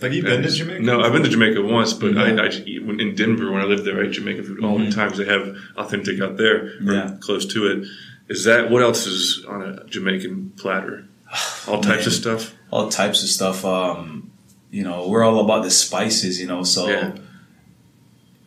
Have 0.00 0.14
you 0.14 0.22
been 0.22 0.40
to 0.42 0.48
Jamaica? 0.48 0.80
No, 0.82 1.02
I've 1.02 1.12
been 1.12 1.22
to 1.24 1.28
Jamaica 1.28 1.60
once, 1.60 1.92
but 1.92 2.14
Yeah. 2.14 2.22
I, 2.22 2.44
I 2.46 2.48
just 2.48 2.66
eat 2.66 2.82
when, 2.86 3.00
in 3.00 3.14
Denver 3.14 3.52
when 3.52 3.60
I 3.60 3.66
lived 3.66 3.84
there. 3.84 4.00
I 4.02 4.06
eat 4.06 4.12
Jamaican 4.12 4.44
food 4.44 4.64
all 4.64 4.78
the 4.78 4.90
time 4.90 5.10
'cause 5.10 5.18
they 5.18 5.26
have 5.26 5.54
authentic 5.76 6.22
out 6.22 6.38
there, 6.38 6.56
or 6.56 6.68
Mm-hmm. 6.70 6.90
Yeah. 6.90 7.16
close 7.20 7.44
to 7.52 7.66
it. 7.66 7.86
Is 8.30 8.44
that 8.44 8.70
what 8.70 8.82
else 8.82 9.06
is 9.06 9.44
on 9.46 9.60
a 9.62 9.84
Jamaican 9.84 10.52
platter? 10.56 11.04
All 11.68 11.80
types 11.80 12.06
of 12.06 12.12
stuff. 12.14 12.54
all 12.70 12.88
types 12.88 13.22
of 13.24 13.28
stuff. 13.28 13.64
Um, 13.64 14.30
you 14.70 14.82
know, 14.84 15.08
we're 15.08 15.24
all 15.24 15.40
about 15.44 15.62
the 15.64 15.70
spices, 15.70 16.40
you 16.40 16.46
know, 16.46 16.62
so 16.62 16.88
Yeah. 16.88 17.12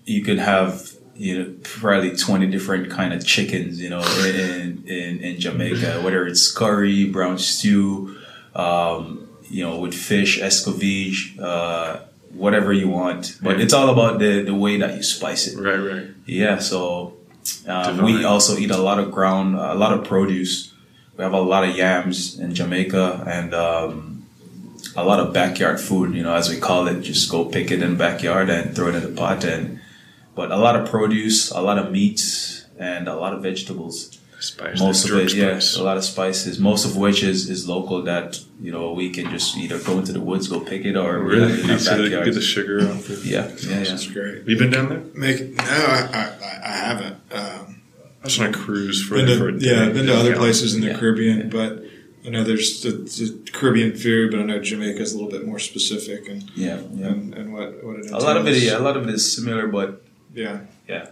you 0.06 0.24
could 0.24 0.40
have 0.40 0.92
you 1.16 1.38
know 1.38 1.54
probably 1.64 2.16
twenty 2.16 2.48
different 2.48 2.90
kind 2.90 3.14
of 3.14 3.26
chickens, 3.26 3.80
you 3.82 3.90
know, 3.90 4.02
in 4.26 4.84
in, 4.88 5.20
in 5.20 5.40
Jamaica, 5.40 6.02
whether 6.04 6.26
it's 6.26 6.52
curry, 6.52 7.06
brown 7.06 7.38
stew, 7.38 8.18
um, 8.56 9.28
you 9.50 9.64
know, 9.64 9.78
with 9.80 9.94
fish, 9.94 10.40
escovitch, 10.42 11.40
uh, 11.40 12.00
whatever 12.32 12.72
you 12.74 12.88
want. 12.90 13.38
But 13.42 13.60
it's 13.62 13.74
all 13.74 13.90
about 13.90 14.20
the 14.20 14.44
the 14.44 14.56
way 14.56 14.78
that 14.78 14.96
you 14.96 15.04
spice 15.04 15.48
it. 15.48 15.60
Right, 15.60 15.78
right. 15.94 16.08
Yeah, 16.26 16.58
so 16.60 17.14
um, 17.68 18.04
we 18.04 18.24
also 18.24 18.58
eat 18.58 18.72
a 18.72 18.78
lot 18.78 19.00
of 19.00 19.12
ground, 19.12 19.56
a 19.56 19.74
lot 19.74 19.94
of 19.94 20.06
produce. 20.06 20.74
We 21.18 21.24
have 21.24 21.34
a 21.34 21.42
lot 21.42 21.64
of 21.64 21.76
yams 21.76 22.40
in 22.40 22.56
Jamaica 22.56 23.24
and 23.28 23.54
um, 23.54 24.26
a 24.96 25.04
lot 25.04 25.20
of 25.20 25.34
backyard 25.34 25.80
food. 25.80 26.14
You 26.16 26.24
know, 26.24 26.36
as 26.36 26.50
we 26.50 26.60
call 26.60 26.88
it, 26.88 27.02
just 27.02 27.30
go 27.30 27.46
pick 27.46 27.72
it 27.72 27.82
in 27.82 27.92
the 27.92 27.98
backyard 27.98 28.50
and 28.50 28.76
throw 28.76 28.90
it 28.90 28.96
in 28.96 29.04
the 29.04 29.10
pot. 29.10 29.44
And 29.44 29.80
but 30.36 30.52
a 30.52 30.58
lot 30.58 30.76
of 30.76 30.90
produce, 30.90 31.52
a 31.52 31.62
lot 31.62 31.78
of 31.78 31.92
meats, 31.92 32.66
and 32.78 33.08
a 33.08 33.16
lot 33.16 33.34
of 33.34 33.44
vegetables. 33.44 34.20
Spice. 34.44 34.80
Most 34.80 35.04
that 35.04 35.14
of 35.14 35.20
jerk 35.30 35.32
it, 35.32 35.38
yeah, 35.38 35.82
a 35.82 35.84
lot 35.84 35.98
of 35.98 36.04
spices. 36.04 36.60
Most 36.60 36.86
of 36.86 36.98
which 36.98 37.24
is, 37.24 37.50
is 37.50 37.68
local. 37.68 38.04
That 38.04 38.40
you 38.62 38.72
know 38.72 38.92
we 38.94 39.10
can 39.10 39.30
just 39.32 39.56
either 39.58 39.80
go 39.80 39.98
into 40.00 40.12
the 40.12 40.20
woods, 40.22 40.48
go 40.48 40.60
pick 40.60 40.84
it, 40.86 40.96
or 40.98 41.24
we 41.24 41.40
have 41.40 41.50
it 41.50 41.54
Really? 41.54 41.64
in 41.64 41.70
our 41.72 41.80
So 41.88 41.98
they 41.98 42.04
backyard. 42.04 42.26
get 42.26 42.34
the 42.36 42.42
sugar 42.42 42.82
off 42.92 43.10
it. 43.10 43.24
Yeah, 43.24 43.48
yeah, 43.48 43.78
yeah. 43.80 43.84
That's 43.86 44.08
great. 44.08 44.38
Have 44.40 44.50
you 44.50 44.58
been 44.58 44.72
down 44.72 44.90
there? 44.90 45.02
Make 45.16 45.40
no, 45.56 45.64
I, 45.64 46.10
I, 46.14 46.46
I- 46.46 46.60
I 46.66 46.76
haven't. 46.78 47.16
Um, 47.32 47.82
I 48.22 48.26
was 48.26 48.40
on 48.40 48.48
a 48.48 48.54
cruise 48.54 49.04
for, 49.04 49.16
been 49.16 49.38
for 49.38 49.50
a 49.50 49.52
to, 49.54 49.60
day. 49.60 49.66
yeah, 49.70 49.90
been 49.90 50.06
to 50.08 50.16
other 50.16 50.36
places 50.36 50.74
in 50.76 50.82
the 50.82 50.88
Yeah. 50.88 50.98
Caribbean, 50.98 51.50
but 51.50 51.84
I 52.26 52.30
know 52.30 52.44
there's 52.46 52.82
the, 52.82 52.92
the 52.92 53.52
Caribbean 53.52 53.96
food, 53.98 54.32
but 54.32 54.40
I 54.40 54.44
know 54.44 54.60
Jamaica's 54.60 55.12
a 55.14 55.18
little 55.18 55.30
bit 55.30 55.46
more 55.46 55.60
specific 55.60 56.30
and 56.30 56.50
Yeah, 56.56 56.80
yeah. 56.94 57.08
and, 57.08 57.34
and 57.34 57.54
what 57.54 57.84
what 57.84 57.98
it 58.00 58.12
A 58.12 58.18
lot 58.18 58.38
of 58.38 58.48
it, 58.48 58.64
yeah, 58.64 58.78
a 58.78 58.80
lot 58.80 58.96
of 58.96 59.08
it 59.10 59.14
is 59.14 59.36
similar, 59.36 59.68
but 59.68 60.02
yeah, 60.34 60.62
yeah. 60.88 61.08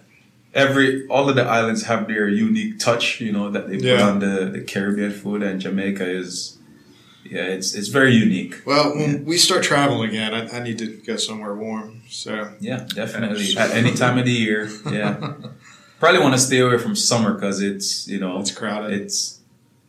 Every 0.53 1.07
all 1.07 1.29
of 1.29 1.35
the 1.35 1.43
islands 1.43 1.83
have 1.83 2.07
their 2.07 2.27
unique 2.27 2.79
touch, 2.79 3.19
you 3.21 3.31
know, 3.31 3.49
that 3.49 3.67
they 3.69 3.75
put 3.77 3.85
Yeah. 3.85 4.07
on 4.09 4.19
the, 4.19 4.45
the 4.45 4.61
Caribbean 4.61 5.11
food, 5.11 5.43
and 5.43 5.59
Jamaica 5.61 6.05
is, 6.09 6.57
yeah, 7.23 7.43
it's 7.43 7.73
it's 7.75 7.87
very 7.89 8.13
unique. 8.13 8.61
Well, 8.65 8.95
when 8.95 9.25
we 9.25 9.37
start 9.37 9.63
traveling 9.63 10.09
again, 10.09 10.33
I, 10.33 10.57
I 10.57 10.63
need 10.63 10.77
to 10.79 10.87
go 11.05 11.15
somewhere 11.17 11.55
warm. 11.55 12.01
So 12.09 12.53
Yeah, 12.59 12.85
definitely. 12.93 13.55
At 13.57 13.71
any 13.71 13.93
time 13.93 14.17
of 14.17 14.25
the 14.25 14.31
year, 14.31 14.69
yeah. 14.91 15.33
Probably 15.99 16.19
want 16.19 16.33
to 16.33 16.39
stay 16.41 16.59
away 16.59 16.79
from 16.79 16.95
summer 16.95 17.33
because 17.35 17.61
it's 17.61 18.07
you 18.07 18.19
know 18.19 18.39
it's 18.39 18.51
crowded. 18.51 18.91
it's 19.01 19.39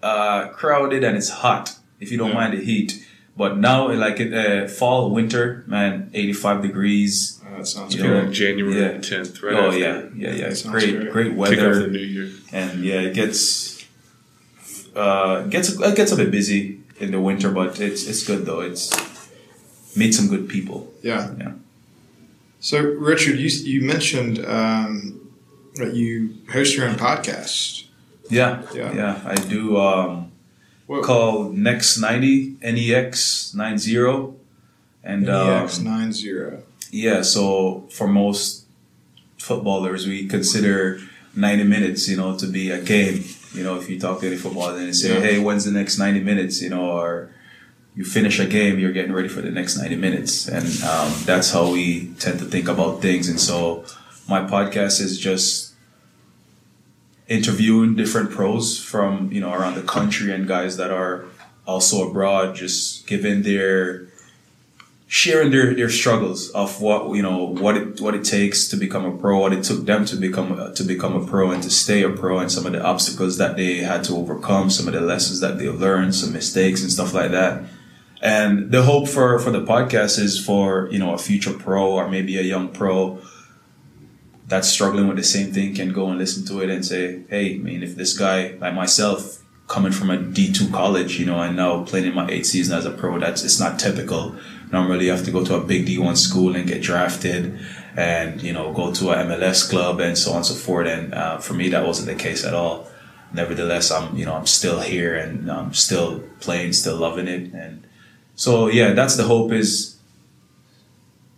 uh, 0.02 0.48
crowded 0.48 1.04
and 1.04 1.16
it's 1.16 1.30
hot 1.30 1.76
if 2.00 2.10
you 2.12 2.18
don't 2.18 2.30
Yeah. 2.30 2.34
mind 2.34 2.52
the 2.58 2.62
heat. 2.64 3.06
But 3.34 3.56
now, 3.56 3.90
like 3.90 4.20
uh, 4.20 4.68
fall, 4.68 5.10
winter, 5.10 5.64
man, 5.66 6.10
eighty 6.12 6.34
five 6.34 6.60
degrees. 6.60 7.40
That 7.62 7.66
sounds 7.68 7.94
You 7.94 8.02
good. 8.02 8.24
know, 8.26 8.32
January 8.32 8.80
Yeah. 8.80 8.98
10th, 8.98 9.42
right 9.42 9.54
oh 9.54 9.66
after. 9.68 9.78
yeah, 9.78 10.02
yeah, 10.16 10.32
yeah. 10.34 10.48
That 10.48 10.56
sounds 10.56 10.72
Great, 10.74 11.12
great. 11.12 11.12
great 11.12 11.50
Kick 11.50 11.58
off 11.60 11.74
the 11.74 11.80
weather. 11.80 11.88
new 11.90 11.98
year. 12.16 12.28
and 12.52 12.84
yeah, 12.84 13.00
it 13.08 13.14
gets 13.14 13.84
uh, 14.94 15.42
gets 15.54 15.68
it 15.70 15.96
gets 15.96 16.12
a 16.12 16.16
bit 16.16 16.30
busy 16.30 16.80
in 16.98 17.10
the 17.12 17.20
winter, 17.20 17.50
but 17.50 17.80
it's 17.80 18.06
it's 18.06 18.22
good 18.26 18.44
though. 18.46 18.60
It's 18.60 18.90
meet 19.96 20.12
some 20.14 20.28
good 20.28 20.48
people. 20.48 20.92
Yeah. 21.02 21.32
Yeah. 21.38 21.52
So, 22.60 22.80
Richard, 22.80 23.38
you 23.38 23.48
you 23.72 23.82
mentioned 23.86 24.44
um, 24.44 25.20
that 25.76 25.94
you 25.94 26.34
host 26.52 26.76
your 26.76 26.86
own 26.88 26.94
podcast. 26.96 27.84
Yeah, 28.30 28.62
Yeah. 28.74 28.92
yeah, 28.94 29.20
I 29.24 29.34
do. 29.34 29.76
Um, 29.78 30.30
What 30.86 31.04
called 31.04 31.56
Next 31.56 31.98
ninety 31.98 32.56
NEX 32.62 33.54
nine 33.54 33.78
zero, 33.78 34.34
and 35.02 35.28
um, 35.28 35.46
NEX 35.48 35.78
nine 35.80 36.12
zero. 36.12 36.62
Yeah. 36.92 37.22
So 37.22 37.88
for 37.90 38.06
most 38.06 38.66
footballers, 39.38 40.06
we 40.06 40.28
consider 40.28 41.00
ninety 41.34 41.64
minutes, 41.64 42.08
you 42.08 42.16
know, 42.16 42.38
to 42.38 42.46
be 42.46 42.70
a 42.70 42.80
game. 42.80 43.24
You 43.52 43.64
know, 43.64 43.76
if 43.80 43.90
you 43.90 43.98
talk 43.98 44.20
to 44.20 44.26
any 44.28 44.36
footballer, 44.36 44.74
then 44.74 44.86
they 44.86 44.92
say, 44.92 45.14
Yeah. 45.14 45.20
"Hey, 45.20 45.38
when's 45.40 45.64
the 45.64 45.72
next 45.72 45.98
ninety 45.98 46.20
minutes?" 46.20 46.62
You 46.62 46.70
know, 46.70 46.90
or 46.90 47.30
you 47.96 48.04
finish 48.04 48.38
a 48.38 48.46
game, 48.46 48.78
you're 48.78 48.92
getting 48.92 49.12
ready 49.12 49.28
for 49.28 49.42
the 49.42 49.50
next 49.50 49.76
ninety 49.76 49.96
minutes, 49.96 50.46
and 50.48 50.66
um, 50.84 51.12
that's 51.24 51.50
how 51.50 51.70
we 51.72 52.12
tend 52.20 52.38
to 52.38 52.44
think 52.44 52.68
about 52.68 53.02
things. 53.02 53.28
And 53.28 53.40
so, 53.40 53.84
my 54.28 54.40
podcast 54.40 55.00
is 55.00 55.18
just 55.18 55.72
interviewing 57.28 57.94
different 57.96 58.30
pros 58.30 58.82
from 58.82 59.30
you 59.32 59.40
know 59.40 59.52
around 59.52 59.74
the 59.74 59.82
country 59.82 60.32
and 60.32 60.46
guys 60.46 60.76
that 60.76 60.90
are 60.90 61.24
also 61.66 62.08
abroad, 62.08 62.54
just 62.54 63.06
giving 63.06 63.42
their 63.42 64.06
sharing 65.12 65.50
their, 65.50 65.74
their 65.74 65.90
struggles 65.90 66.48
of 66.52 66.80
what 66.80 67.14
you 67.14 67.20
know 67.20 67.44
what 67.44 67.76
it 67.76 68.00
what 68.00 68.14
it 68.14 68.24
takes 68.24 68.66
to 68.66 68.76
become 68.78 69.04
a 69.04 69.14
pro, 69.14 69.38
what 69.38 69.52
it 69.52 69.62
took 69.62 69.84
them 69.84 70.06
to 70.06 70.16
become 70.16 70.72
to 70.74 70.82
become 70.82 71.14
a 71.14 71.26
pro 71.26 71.50
and 71.50 71.62
to 71.62 71.68
stay 71.68 72.02
a 72.02 72.08
pro, 72.08 72.38
and 72.38 72.50
some 72.50 72.64
of 72.64 72.72
the 72.72 72.82
obstacles 72.82 73.36
that 73.36 73.54
they 73.56 73.76
had 73.76 74.02
to 74.02 74.14
overcome, 74.14 74.70
some 74.70 74.88
of 74.88 74.94
the 74.94 75.02
lessons 75.02 75.40
that 75.40 75.58
they 75.58 75.68
learned, 75.68 76.14
some 76.14 76.32
mistakes 76.32 76.80
and 76.80 76.90
stuff 76.90 77.12
like 77.12 77.30
that. 77.30 77.62
And 78.22 78.70
the 78.70 78.84
hope 78.84 79.06
for 79.06 79.38
for 79.38 79.50
the 79.50 79.60
podcast 79.60 80.18
is 80.18 80.42
for 80.42 80.88
you 80.90 80.98
know 80.98 81.12
a 81.12 81.18
future 81.18 81.52
pro 81.52 81.92
or 81.92 82.08
maybe 82.08 82.38
a 82.38 82.42
young 82.42 82.70
pro 82.70 83.20
that's 84.46 84.68
struggling 84.68 85.08
with 85.08 85.18
the 85.18 85.24
same 85.24 85.52
thing 85.52 85.74
can 85.74 85.92
go 85.92 86.08
and 86.08 86.18
listen 86.18 86.46
to 86.46 86.62
it 86.62 86.70
and 86.70 86.86
say, 86.86 87.22
hey, 87.28 87.56
I 87.56 87.58
mean, 87.58 87.82
if 87.82 87.96
this 87.96 88.16
guy 88.16 88.56
like 88.62 88.74
myself 88.74 89.42
coming 89.68 89.92
from 89.92 90.08
a 90.08 90.16
D2 90.16 90.72
college, 90.72 91.20
you 91.20 91.26
know, 91.26 91.40
and 91.40 91.54
now 91.56 91.84
playing 91.84 92.06
in 92.06 92.14
my 92.14 92.28
eighth 92.30 92.46
season 92.46 92.76
as 92.78 92.86
a 92.86 92.90
pro, 92.90 93.18
that's 93.18 93.44
it's 93.44 93.60
not 93.60 93.78
typical. 93.78 94.36
Normally, 94.72 95.04
you 95.04 95.10
have 95.10 95.24
to 95.24 95.30
go 95.30 95.44
to 95.44 95.56
a 95.56 95.60
big 95.60 95.86
D1 95.86 96.16
school 96.16 96.56
and 96.56 96.66
get 96.66 96.82
drafted, 96.82 97.58
and 97.94 98.42
you 98.42 98.52
know, 98.52 98.72
go 98.72 98.92
to 98.92 99.10
a 99.10 99.16
MLS 99.16 99.68
club 99.68 100.00
and 100.00 100.16
so 100.16 100.30
on 100.30 100.38
and 100.38 100.46
so 100.46 100.54
forth. 100.54 100.88
And 100.88 101.14
uh, 101.14 101.38
for 101.38 101.52
me, 101.52 101.68
that 101.68 101.86
wasn't 101.86 102.08
the 102.08 102.14
case 102.14 102.44
at 102.44 102.54
all. 102.54 102.88
Nevertheless, 103.34 103.90
I'm 103.90 104.16
you 104.16 104.24
know 104.24 104.34
I'm 104.34 104.46
still 104.46 104.80
here 104.80 105.14
and 105.14 105.50
I'm 105.50 105.74
still 105.74 106.20
playing, 106.40 106.72
still 106.72 106.96
loving 106.96 107.28
it, 107.28 107.52
and 107.52 107.86
so 108.34 108.68
yeah, 108.68 108.92
that's 108.92 109.16
the 109.16 109.24
hope 109.24 109.52
is, 109.52 109.96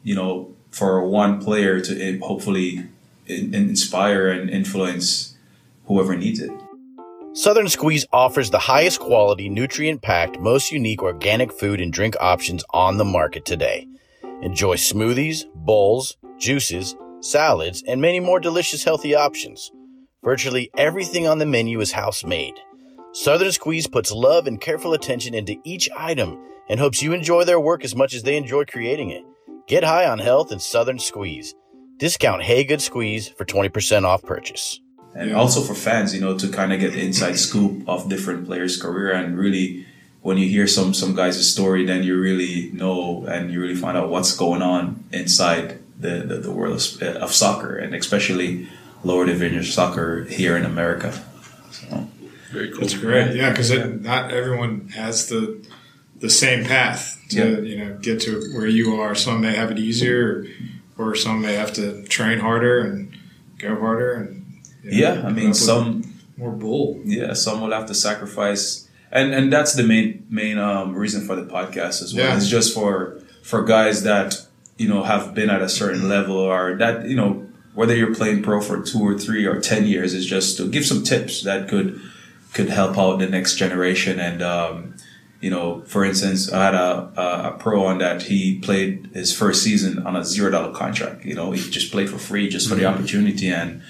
you 0.02 0.14
know, 0.14 0.54
for 0.70 1.06
one 1.06 1.42
player 1.42 1.80
to 1.80 2.18
hopefully 2.18 2.88
inspire 3.26 4.28
and 4.28 4.50
influence 4.50 5.36
whoever 5.86 6.16
needs 6.16 6.40
it. 6.40 6.52
Southern 7.36 7.68
Squeeze 7.68 8.06
offers 8.12 8.50
the 8.50 8.60
highest 8.60 9.00
quality, 9.00 9.48
nutrient 9.48 10.00
packed, 10.00 10.38
most 10.38 10.70
unique 10.70 11.02
organic 11.02 11.50
food 11.50 11.80
and 11.80 11.92
drink 11.92 12.14
options 12.20 12.62
on 12.70 12.96
the 12.96 13.04
market 13.04 13.44
today. 13.44 13.88
Enjoy 14.42 14.76
smoothies, 14.76 15.42
bowls, 15.52 16.16
juices, 16.38 16.94
salads, 17.20 17.82
and 17.88 18.00
many 18.00 18.20
more 18.20 18.38
delicious 18.38 18.84
healthy 18.84 19.16
options. 19.16 19.72
Virtually 20.22 20.70
everything 20.78 21.26
on 21.26 21.38
the 21.38 21.44
menu 21.44 21.80
is 21.80 21.90
house 21.90 22.22
made. 22.24 22.54
Southern 23.10 23.50
Squeeze 23.50 23.88
puts 23.88 24.12
love 24.12 24.46
and 24.46 24.60
careful 24.60 24.92
attention 24.92 25.34
into 25.34 25.56
each 25.64 25.90
item 25.96 26.40
and 26.68 26.78
hopes 26.78 27.02
you 27.02 27.12
enjoy 27.12 27.42
their 27.42 27.58
work 27.58 27.82
as 27.82 27.96
much 27.96 28.14
as 28.14 28.22
they 28.22 28.36
enjoy 28.36 28.64
creating 28.64 29.10
it. 29.10 29.24
Get 29.66 29.82
high 29.82 30.06
on 30.06 30.20
health 30.20 30.52
and 30.52 30.62
Southern 30.62 31.00
Squeeze. 31.00 31.52
Discount 31.96 32.42
Haygood 32.42 32.80
Squeeze 32.80 33.26
for 33.26 33.44
20% 33.44 34.04
off 34.04 34.22
purchase. 34.22 34.80
And 35.14 35.30
yeah. 35.30 35.36
also 35.36 35.60
for 35.60 35.74
fans, 35.74 36.14
you 36.14 36.20
know, 36.20 36.36
to 36.36 36.48
kind 36.48 36.72
of 36.72 36.80
get 36.80 36.92
the 36.92 37.00
inside 37.00 37.38
scoop 37.38 37.88
of 37.88 38.08
different 38.08 38.46
players' 38.46 38.80
career 38.80 39.12
and 39.12 39.38
really 39.38 39.86
when 40.22 40.38
you 40.38 40.48
hear 40.48 40.66
some 40.66 40.94
some 40.94 41.14
guys' 41.14 41.52
story, 41.52 41.84
then 41.84 42.02
you 42.02 42.18
really 42.18 42.70
know 42.72 43.26
and 43.26 43.52
you 43.52 43.60
really 43.60 43.74
find 43.74 43.96
out 43.96 44.08
what's 44.08 44.34
going 44.34 44.62
on 44.62 45.04
inside 45.12 45.78
the, 46.00 46.20
the, 46.20 46.36
the 46.38 46.50
world 46.50 46.74
of, 46.74 47.02
of 47.02 47.32
soccer 47.32 47.76
and 47.76 47.94
especially 47.94 48.66
lower 49.04 49.26
division 49.26 49.62
soccer 49.62 50.24
here 50.24 50.56
in 50.56 50.64
America. 50.64 51.12
So. 51.70 52.08
Very 52.50 52.70
cool. 52.70 52.80
That's 52.80 52.94
great. 52.94 53.36
Yeah, 53.36 53.50
because 53.50 53.70
not 54.00 54.30
everyone 54.30 54.88
has 54.94 55.28
the 55.28 55.64
the 56.20 56.30
same 56.30 56.64
path 56.64 57.20
to 57.30 57.36
yeah. 57.36 57.58
you 57.60 57.84
know 57.84 57.98
get 57.98 58.20
to 58.22 58.40
where 58.54 58.66
you 58.66 59.00
are. 59.00 59.14
Some 59.14 59.40
may 59.40 59.54
have 59.54 59.70
it 59.70 59.78
easier, 59.78 60.46
or, 60.96 61.08
or 61.10 61.14
some 61.14 61.42
may 61.42 61.54
have 61.54 61.72
to 61.74 62.02
train 62.04 62.38
harder 62.38 62.80
and 62.80 63.14
go 63.58 63.78
harder. 63.78 64.14
And 64.14 64.43
know, 64.90 64.96
yeah, 64.96 65.26
I 65.26 65.32
mean 65.32 65.54
some 65.54 66.02
more 66.36 66.52
bull. 66.52 67.00
Yeah, 67.04 67.32
some 67.34 67.60
will 67.60 67.72
have 67.72 67.86
to 67.86 67.94
sacrifice, 67.94 68.88
and 69.10 69.34
and 69.34 69.52
that's 69.52 69.74
the 69.74 69.82
main 69.82 70.26
main 70.28 70.58
um, 70.58 70.94
reason 70.94 71.26
for 71.26 71.36
the 71.36 71.44
podcast 71.44 72.02
as 72.02 72.14
well. 72.14 72.28
Yeah. 72.28 72.36
It's 72.36 72.48
just 72.48 72.74
for 72.74 73.20
for 73.42 73.62
guys 73.62 74.02
that 74.02 74.46
you 74.78 74.88
know 74.88 75.02
have 75.02 75.34
been 75.34 75.50
at 75.50 75.62
a 75.62 75.68
certain 75.68 76.08
level 76.08 76.36
or 76.36 76.76
that 76.76 77.06
you 77.06 77.16
know 77.16 77.46
whether 77.74 77.94
you're 77.94 78.14
playing 78.14 78.42
pro 78.42 78.60
for 78.60 78.80
two 78.82 79.00
or 79.00 79.18
three 79.18 79.44
or 79.46 79.60
ten 79.60 79.86
years 79.86 80.14
is 80.14 80.26
just 80.26 80.56
to 80.56 80.68
give 80.68 80.86
some 80.86 81.02
tips 81.02 81.42
that 81.42 81.68
could 81.68 82.00
could 82.52 82.70
help 82.70 82.96
out 82.96 83.18
the 83.18 83.26
next 83.26 83.56
generation. 83.56 84.18
And 84.18 84.40
um, 84.40 84.94
you 85.40 85.50
know, 85.50 85.82
for 85.82 86.04
instance, 86.04 86.50
I 86.50 86.64
had 86.64 86.74
a, 86.74 87.52
a, 87.52 87.56
pro 87.58 87.84
on 87.84 87.98
that 87.98 88.22
he 88.22 88.60
played 88.60 89.10
his 89.12 89.36
first 89.36 89.62
season 89.62 90.06
on 90.06 90.16
a 90.16 90.24
zero 90.24 90.50
dollar 90.50 90.72
contract. 90.72 91.24
You 91.24 91.34
know, 91.34 91.50
he 91.50 91.70
just 91.70 91.92
played 91.92 92.08
for 92.08 92.16
free 92.16 92.48
just 92.48 92.66
for 92.66 92.76
mm-hmm. 92.76 92.84
the 92.84 92.88
opportunity 92.88 93.50
and 93.50 93.82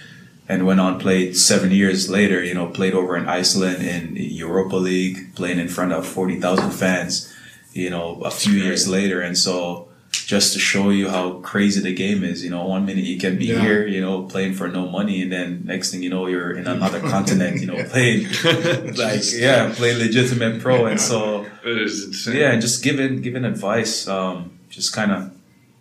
and 0.49 0.67
went 0.67 0.81
on 0.81 0.99
played 0.99 1.37
seven 1.37 1.71
years 1.71 2.11
later. 2.11 2.43
You 2.43 2.55
know, 2.55 2.67
played 2.67 2.95
over 2.95 3.17
in 3.17 3.29
Iceland 3.29 3.83
in 3.83 4.17
Europa 4.17 4.77
League, 4.77 5.35
playing 5.35 5.59
in 5.59 5.69
front 5.69 5.93
of 5.93 6.07
forty 6.07 6.41
thousand 6.41 6.71
fans. 6.71 7.33
You 7.73 7.91
know, 7.91 8.21
a 8.23 8.31
few 8.31 8.53
years 8.53 8.87
later, 8.87 9.21
and 9.21 9.37
so 9.37 9.89
just 10.27 10.53
to 10.55 10.59
show 10.59 10.91
you 10.91 11.09
how 11.09 11.35
crazy 11.41 11.81
the 11.81 11.93
game 11.93 12.25
is. 12.25 12.45
You 12.45 12.51
know, 12.51 12.65
one 12.65 12.87
minute 12.87 13.05
you 13.05 13.19
can 13.19 13.37
be 13.37 13.47
yeah. 13.47 13.61
here, 13.61 13.87
you 13.87 14.01
know, 14.01 14.23
playing 14.23 14.55
for 14.55 14.69
no 14.69 14.89
money, 14.89 15.23
and 15.23 15.33
then 15.33 15.63
next 15.65 15.91
thing 15.91 16.03
you 16.03 16.11
know, 16.11 16.27
you're 16.27 16.57
in 16.57 16.67
another 16.67 17.01
continent, 17.15 17.61
you 17.61 17.67
know, 17.67 17.83
playing 17.85 18.25
like 18.97 19.23
yeah, 19.33 19.73
playing 19.75 19.99
legitimate 19.99 20.61
pro, 20.61 20.87
and 20.87 21.01
so 21.01 21.47
it 21.65 21.79
is 21.79 22.05
insane. 22.05 22.37
Yeah, 22.37 22.53
and 22.53 22.63
just 22.63 22.83
giving 22.83 23.21
giving 23.23 23.45
advice, 23.45 24.09
um, 24.09 24.59
just 24.69 24.93
kind 24.93 25.13
of 25.13 25.33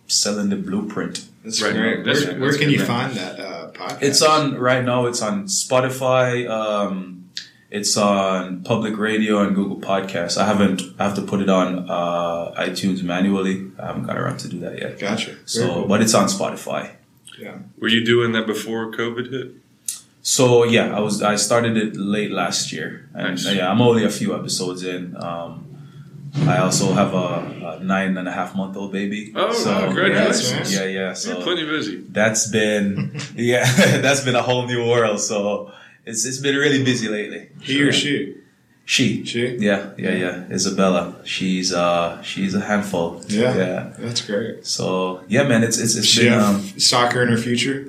selling 0.06 0.50
the 0.50 0.56
blueprint. 0.56 1.26
That's 1.42 1.62
right. 1.62 1.74
Where, 1.74 2.02
where, 2.02 2.40
where 2.40 2.58
can 2.58 2.70
you 2.70 2.84
find 2.84 3.14
that 3.16 3.38
uh, 3.38 3.53
podcast? 3.74 4.02
It's 4.02 4.22
on 4.22 4.56
right 4.58 4.84
now. 4.84 5.06
It's 5.06 5.22
on 5.22 5.44
Spotify. 5.44 6.48
Um, 6.48 7.30
it's 7.70 7.96
on 7.96 8.62
public 8.62 8.96
radio 8.96 9.40
and 9.40 9.54
Google 9.54 9.78
Podcasts. 9.78 10.38
I 10.38 10.46
haven't. 10.46 10.82
I 10.98 11.04
have 11.04 11.16
to 11.16 11.22
put 11.22 11.40
it 11.40 11.48
on 11.48 11.90
uh, 11.90 12.54
iTunes 12.56 13.02
manually. 13.02 13.70
I 13.78 13.86
haven't 13.86 14.04
got 14.04 14.16
around 14.16 14.38
to 14.38 14.48
do 14.48 14.60
that 14.60 14.78
yet. 14.78 14.98
Gotcha. 14.98 15.36
So, 15.44 15.66
cool. 15.66 15.88
but 15.88 16.00
it's 16.00 16.14
on 16.14 16.26
Spotify. 16.26 16.92
Yeah. 17.38 17.58
Were 17.78 17.88
you 17.88 18.04
doing 18.04 18.32
that 18.32 18.46
before 18.46 18.92
COVID 18.92 19.30
hit? 19.32 19.52
So 20.22 20.64
yeah, 20.64 20.96
I 20.96 21.00
was. 21.00 21.20
I 21.22 21.36
started 21.36 21.76
it 21.76 21.96
late 21.96 22.30
last 22.30 22.72
year, 22.72 23.10
and 23.12 23.30
nice. 23.30 23.54
yeah, 23.54 23.70
I'm 23.70 23.82
only 23.82 24.04
a 24.04 24.10
few 24.10 24.34
episodes 24.34 24.82
in. 24.82 25.16
Um, 25.22 25.73
I 26.36 26.58
also 26.58 26.92
have 26.92 27.14
a, 27.14 27.78
a, 27.78 27.84
nine 27.84 28.16
and 28.16 28.26
a 28.26 28.32
half 28.32 28.56
month 28.56 28.76
old 28.76 28.92
baby. 28.92 29.32
Oh, 29.36 29.52
so, 29.52 29.70
wow, 29.70 29.86
congratulations! 29.86 30.74
Yeah, 30.74 30.84
yeah. 30.84 31.12
So 31.12 31.34
You're 31.34 31.42
plenty 31.42 31.64
busy. 31.64 32.04
That's 32.08 32.50
been 32.50 33.16
yeah, 33.36 33.64
that's 34.00 34.24
been 34.24 34.34
a 34.34 34.42
whole 34.42 34.66
new 34.66 34.88
world. 34.88 35.20
So 35.20 35.72
it's 36.04 36.24
it's 36.24 36.38
been 36.38 36.56
really 36.56 36.82
busy 36.82 37.08
lately. 37.08 37.50
He 37.60 37.82
or 37.82 37.92
she? 37.92 38.36
She. 38.84 39.24
She. 39.24 39.56
Yeah, 39.56 39.92
yeah, 39.96 40.10
yeah. 40.10 40.44
Isabella. 40.50 41.16
She's 41.24 41.72
uh 41.72 42.20
she's 42.22 42.54
a 42.54 42.60
handful. 42.60 43.22
Yeah. 43.28 43.56
Yeah. 43.56 43.92
That's 43.98 44.20
great. 44.20 44.66
So 44.66 45.22
yeah, 45.28 45.44
man, 45.44 45.62
it's 45.62 45.78
it's 45.78 45.96
it's 45.96 46.06
she 46.06 46.24
been 46.24 46.38
um, 46.40 46.60
soccer 46.78 47.22
in 47.22 47.28
her 47.28 47.38
future. 47.38 47.86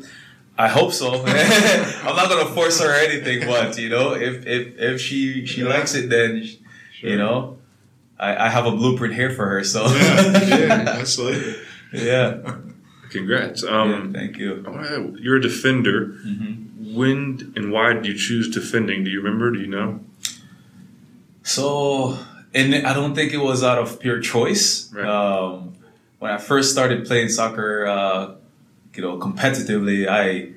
I 0.58 0.70
hope 0.70 0.94
so. 0.94 1.12
I'm 1.26 2.16
not 2.16 2.30
gonna 2.30 2.54
force 2.54 2.80
her 2.80 2.90
or 2.90 2.94
anything, 2.94 3.46
but 3.46 3.78
you 3.78 3.90
know, 3.90 4.14
if 4.14 4.46
if 4.46 4.80
if 4.80 5.02
she 5.02 5.46
she 5.46 5.62
yeah. 5.62 5.70
likes 5.70 5.96
it, 5.96 6.10
then 6.10 6.44
sure. 6.94 7.10
you 7.10 7.18
know, 7.18 7.58
I, 8.20 8.46
I 8.46 8.50
have 8.50 8.66
a 8.66 8.72
blueprint 8.72 9.14
here 9.14 9.32
for 9.32 9.46
her. 9.48 9.64
So 9.64 9.86
yeah, 9.88 10.46
yeah, 10.48 10.84
absolutely. 11.00 11.56
Yeah. 11.94 12.58
Congrats. 13.10 13.64
Um, 13.64 14.14
yeah, 14.14 14.20
thank 14.20 14.38
you. 14.38 15.18
You're 15.22 15.38
a 15.38 15.42
defender. 15.42 16.08
Mm-hmm 16.26 16.66
when 16.96 17.54
and 17.56 17.72
why 17.72 17.94
did 17.94 18.06
you 18.06 18.18
choose 18.18 18.50
defending? 18.50 19.04
Do 19.04 19.10
you 19.10 19.22
remember? 19.22 19.52
Do 19.52 19.60
you 19.60 19.68
know? 19.68 20.00
So, 21.44 22.18
and 22.54 22.74
I 22.88 22.94
don't 22.94 23.14
think 23.14 23.34
it 23.34 23.38
was 23.38 23.64
out 23.64 23.78
of 23.78 24.00
pure 24.00 24.20
choice. 24.20 24.92
Right. 24.92 25.06
Um, 25.06 25.76
when 26.20 26.32
I 26.32 26.38
first 26.38 26.72
started 26.72 27.06
playing 27.06 27.30
soccer, 27.30 27.86
uh, 27.86 28.36
you 28.96 29.02
know, 29.02 29.18
competitively, 29.18 30.08
I 30.08 30.54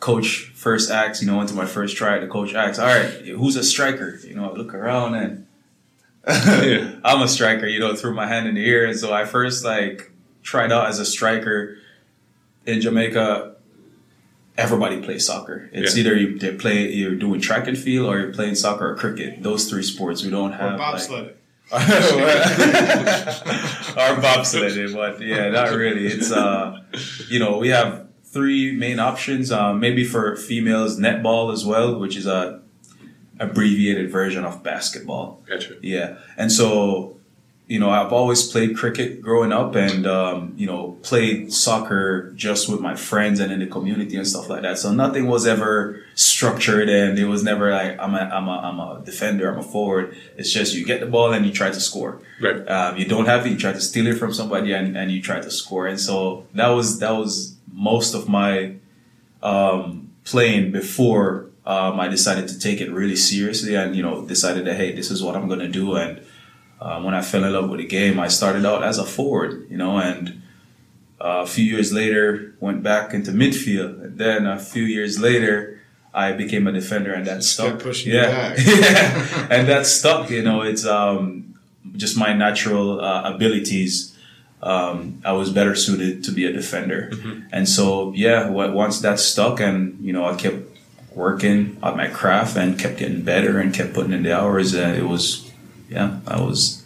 coach 0.00 0.50
first 0.54 0.90
acts, 0.90 1.22
you 1.22 1.28
know, 1.28 1.36
went 1.36 1.48
to 1.48 1.54
my 1.54 1.66
first 1.66 1.96
try. 1.96 2.18
The 2.18 2.26
coach 2.26 2.54
acts, 2.54 2.78
"All 2.78 2.86
right, 2.86 3.10
who's 3.26 3.56
a 3.56 3.64
striker?" 3.64 4.18
You 4.24 4.34
know, 4.34 4.50
I 4.50 4.54
look 4.54 4.74
around 4.74 5.14
and 5.14 5.45
yeah. 6.26 6.96
I'm 7.04 7.22
a 7.22 7.28
striker. 7.28 7.66
You 7.66 7.80
know, 7.80 7.94
threw 7.94 8.14
my 8.14 8.26
hand 8.26 8.48
in 8.48 8.54
the 8.54 8.64
air, 8.64 8.86
and 8.86 8.98
so 8.98 9.12
I 9.12 9.24
first 9.24 9.64
like 9.64 10.10
tried 10.42 10.72
out 10.72 10.86
as 10.86 10.98
a 10.98 11.06
striker 11.06 11.78
in 12.66 12.80
Jamaica 12.80 13.56
everybody 14.58 15.00
plays 15.02 15.26
soccer. 15.26 15.68
It's 15.72 15.96
yeah. 15.96 16.00
either 16.00 16.16
you 16.16 16.38
they 16.38 16.54
play 16.56 16.90
you're 16.90 17.14
doing 17.14 17.40
track 17.40 17.66
and 17.66 17.76
field 17.76 18.08
or 18.08 18.18
you're 18.18 18.32
playing 18.32 18.54
soccer 18.54 18.90
or 18.90 18.96
cricket. 18.96 19.42
Those 19.42 19.68
three 19.68 19.82
sports 19.82 20.22
we 20.24 20.30
don't 20.30 20.52
have. 20.52 20.74
Or 20.74 20.78
bobsledding. 20.78 21.34
Like, 21.70 21.88
or 23.96 24.22
bobsledding, 24.22 24.94
but 24.94 25.20
yeah, 25.20 25.50
not 25.50 25.72
really. 25.72 26.06
It's 26.06 26.30
uh, 26.30 26.80
you 27.28 27.38
know, 27.38 27.58
we 27.58 27.68
have 27.68 28.08
three 28.24 28.72
main 28.72 28.98
options. 28.98 29.50
Um, 29.52 29.80
maybe 29.80 30.04
for 30.04 30.36
females, 30.36 30.98
netball 30.98 31.52
as 31.52 31.64
well, 31.64 31.98
which 31.98 32.16
is 32.16 32.26
a 32.26 32.62
abbreviated 33.38 34.10
version 34.10 34.44
of 34.44 34.62
basketball. 34.62 35.42
Gotcha. 35.46 35.76
Yeah, 35.82 36.18
and 36.36 36.50
so 36.50 37.16
you 37.68 37.80
know, 37.80 37.90
I've 37.90 38.12
always 38.12 38.48
played 38.48 38.76
cricket 38.76 39.20
growing 39.20 39.52
up 39.52 39.74
and, 39.74 40.06
um, 40.06 40.54
you 40.56 40.68
know, 40.68 40.96
played 41.02 41.52
soccer 41.52 42.30
just 42.36 42.68
with 42.68 42.80
my 42.80 42.94
friends 42.94 43.40
and 43.40 43.50
in 43.50 43.58
the 43.58 43.66
community 43.66 44.16
and 44.16 44.26
stuff 44.26 44.48
like 44.48 44.62
that. 44.62 44.78
So 44.78 44.92
nothing 44.92 45.26
was 45.26 45.48
ever 45.48 46.00
structured 46.14 46.88
and 46.88 47.18
it 47.18 47.26
was 47.26 47.42
never 47.42 47.72
like, 47.72 47.98
I'm 47.98 48.14
a, 48.14 48.18
I'm 48.18 48.46
a, 48.46 48.58
I'm 48.58 48.78
a 48.78 49.02
defender, 49.04 49.50
I'm 49.50 49.58
a 49.58 49.64
forward. 49.64 50.16
It's 50.36 50.52
just 50.52 50.74
you 50.74 50.84
get 50.84 51.00
the 51.00 51.06
ball 51.06 51.32
and 51.32 51.44
you 51.44 51.52
try 51.52 51.70
to 51.70 51.80
score. 51.80 52.20
Right. 52.40 52.68
Um, 52.68 52.98
you 52.98 53.04
don't 53.04 53.26
have 53.26 53.44
it, 53.44 53.50
you 53.50 53.58
try 53.58 53.72
to 53.72 53.80
steal 53.80 54.06
it 54.06 54.16
from 54.16 54.32
somebody 54.32 54.72
and, 54.72 54.96
and 54.96 55.10
you 55.10 55.20
try 55.20 55.40
to 55.40 55.50
score. 55.50 55.88
And 55.88 55.98
so 55.98 56.46
that 56.54 56.68
was, 56.68 57.00
that 57.00 57.16
was 57.16 57.56
most 57.72 58.14
of 58.14 58.28
my, 58.28 58.76
um, 59.42 60.12
playing 60.22 60.70
before, 60.70 61.45
um, 61.66 61.98
I 62.00 62.08
decided 62.08 62.48
to 62.48 62.58
take 62.58 62.80
it 62.80 62.90
really 62.92 63.16
seriously 63.16 63.74
and, 63.74 63.96
you 63.96 64.02
know, 64.02 64.24
decided 64.24 64.64
that, 64.66 64.76
hey, 64.76 64.92
this 64.94 65.10
is 65.10 65.22
what 65.22 65.34
I'm 65.36 65.48
going 65.48 65.60
to 65.60 65.68
do. 65.68 65.96
And, 65.96 66.20
um, 66.80 67.04
when 67.04 67.14
I 67.14 67.22
fell 67.22 67.42
in 67.44 67.52
love 67.52 67.68
with 67.70 67.80
the 67.80 67.86
game, 67.86 68.20
I 68.20 68.28
started 68.28 68.64
out 68.66 68.82
as 68.84 68.98
a 68.98 69.04
forward, 69.04 69.66
you 69.70 69.76
know, 69.78 69.98
and 69.98 70.42
uh, 71.20 71.42
a 71.42 71.46
few 71.46 71.64
years 71.64 71.92
later 71.92 72.54
went 72.60 72.82
back 72.82 73.14
into 73.14 73.30
midfield. 73.32 74.02
And 74.04 74.18
then 74.18 74.46
a 74.46 74.58
few 74.58 74.82
years 74.84 75.18
later, 75.18 75.80
I 76.12 76.32
became 76.32 76.66
a 76.66 76.72
defender, 76.72 77.12
and 77.12 77.26
that 77.26 77.36
Just 77.36 77.54
stuck. 77.54 77.72
kept 77.72 77.82
pushing 77.82 78.12
you 78.12 78.18
yeah, 78.18 78.30
back. 78.30 78.58
yeah, 78.66 79.48
and 79.50 79.68
that 79.68 79.86
stuck. 79.86 80.30
You 80.30 80.42
know, 80.42 80.62
it's 80.62 80.86
um, 80.86 81.58
just 81.94 82.16
my 82.16 82.32
natural 82.32 83.00
uh, 83.00 83.34
abilities. 83.34 84.16
Um, 84.62 85.20
I 85.24 85.32
was 85.32 85.50
better 85.50 85.74
suited 85.74 86.24
to 86.24 86.32
be 86.32 86.46
a 86.46 86.52
defender, 86.52 87.12
and 87.52 87.68
so 87.68 88.12
yeah, 88.14 88.44
w- 88.44 88.72
once 88.72 89.00
that 89.00 89.18
stuck, 89.20 89.60
and 89.60 89.98
you 90.02 90.12
know, 90.14 90.24
I 90.24 90.34
kept 90.36 90.65
working 91.16 91.78
at 91.82 91.96
my 91.96 92.06
craft 92.06 92.56
and 92.56 92.78
kept 92.78 92.98
getting 92.98 93.22
better 93.22 93.58
and 93.58 93.74
kept 93.74 93.94
putting 93.94 94.12
in 94.12 94.22
the 94.22 94.38
hours. 94.38 94.74
Uh, 94.74 94.94
it 94.96 95.08
was 95.08 95.50
yeah, 95.88 96.20
I 96.26 96.40
was. 96.40 96.84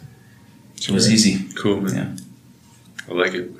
It 0.77 0.89
was 0.89 1.05
great. 1.05 1.13
easy. 1.13 1.53
Cool, 1.53 1.81
man. 1.81 2.17
I 3.07 3.13
like 3.13 3.33
it. 3.33 3.51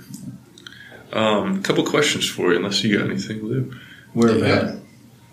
Um, 1.14 1.60
a 1.60 1.62
couple 1.62 1.86
questions 1.86 2.28
for 2.28 2.52
you, 2.52 2.58
unless 2.58 2.84
you 2.84 2.98
got 2.98 3.08
anything, 3.08 3.44
Lou. 3.44 3.74
We're 4.16 4.38
Yeah. 4.38 4.78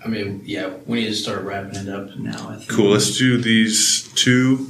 I 0.05 0.09
mean, 0.09 0.43
yeah, 0.45 0.75
we 0.87 1.01
need 1.01 1.09
to 1.09 1.15
start 1.15 1.43
wrapping 1.43 1.77
it 1.77 1.89
up 1.89 2.17
now. 2.17 2.51
I 2.51 2.57
think. 2.57 2.69
Cool. 2.69 2.91
Let's 2.91 3.17
do 3.19 3.41
these 3.41 4.09
two, 4.15 4.67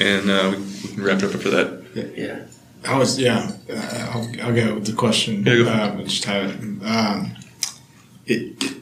and 0.00 0.30
uh, 0.30 0.50
we, 0.50 0.62
we 0.62 0.94
can 0.94 1.02
wrap 1.02 1.18
it 1.18 1.24
up 1.24 1.34
after 1.34 1.50
that. 1.50 2.12
Yeah. 2.16 2.46
I 2.84 2.98
was 2.98 3.18
yeah. 3.18 3.52
Uh, 3.70 4.08
I'll, 4.12 4.46
I'll 4.46 4.54
go 4.54 4.74
with 4.74 4.86
the 4.86 4.92
question. 4.92 5.44
Yeah, 5.44 5.56
go 5.56 5.64
for 5.64 5.70
it. 5.70 5.80
um, 5.80 6.04
just 6.04 6.24
have 6.24 6.50
it. 6.50 6.84
Um, 6.84 7.36
it, 8.26 8.62
it. 8.62 8.81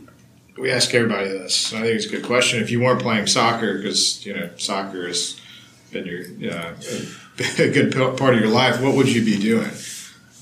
We 0.61 0.71
ask 0.71 0.93
everybody 0.95 1.31
this. 1.31 1.73
I 1.73 1.81
think 1.81 1.95
it's 1.95 2.05
a 2.05 2.11
good 2.11 2.25
question. 2.27 2.63
If 2.63 2.71
you 2.71 2.81
weren't 2.81 3.01
playing 3.01 3.27
soccer, 3.29 3.79
because 3.79 4.27
you 4.27 4.35
know 4.35 4.51
soccer 4.59 5.07
has 5.07 5.41
been 5.91 6.05
your 6.05 6.53
uh, 6.53 6.75
a 7.59 7.71
good 7.71 7.95
part 8.19 8.35
of 8.35 8.41
your 8.41 8.51
life, 8.51 8.79
what 8.83 8.95
would 8.95 9.09
you 9.09 9.25
be 9.25 9.39
doing? 9.39 9.71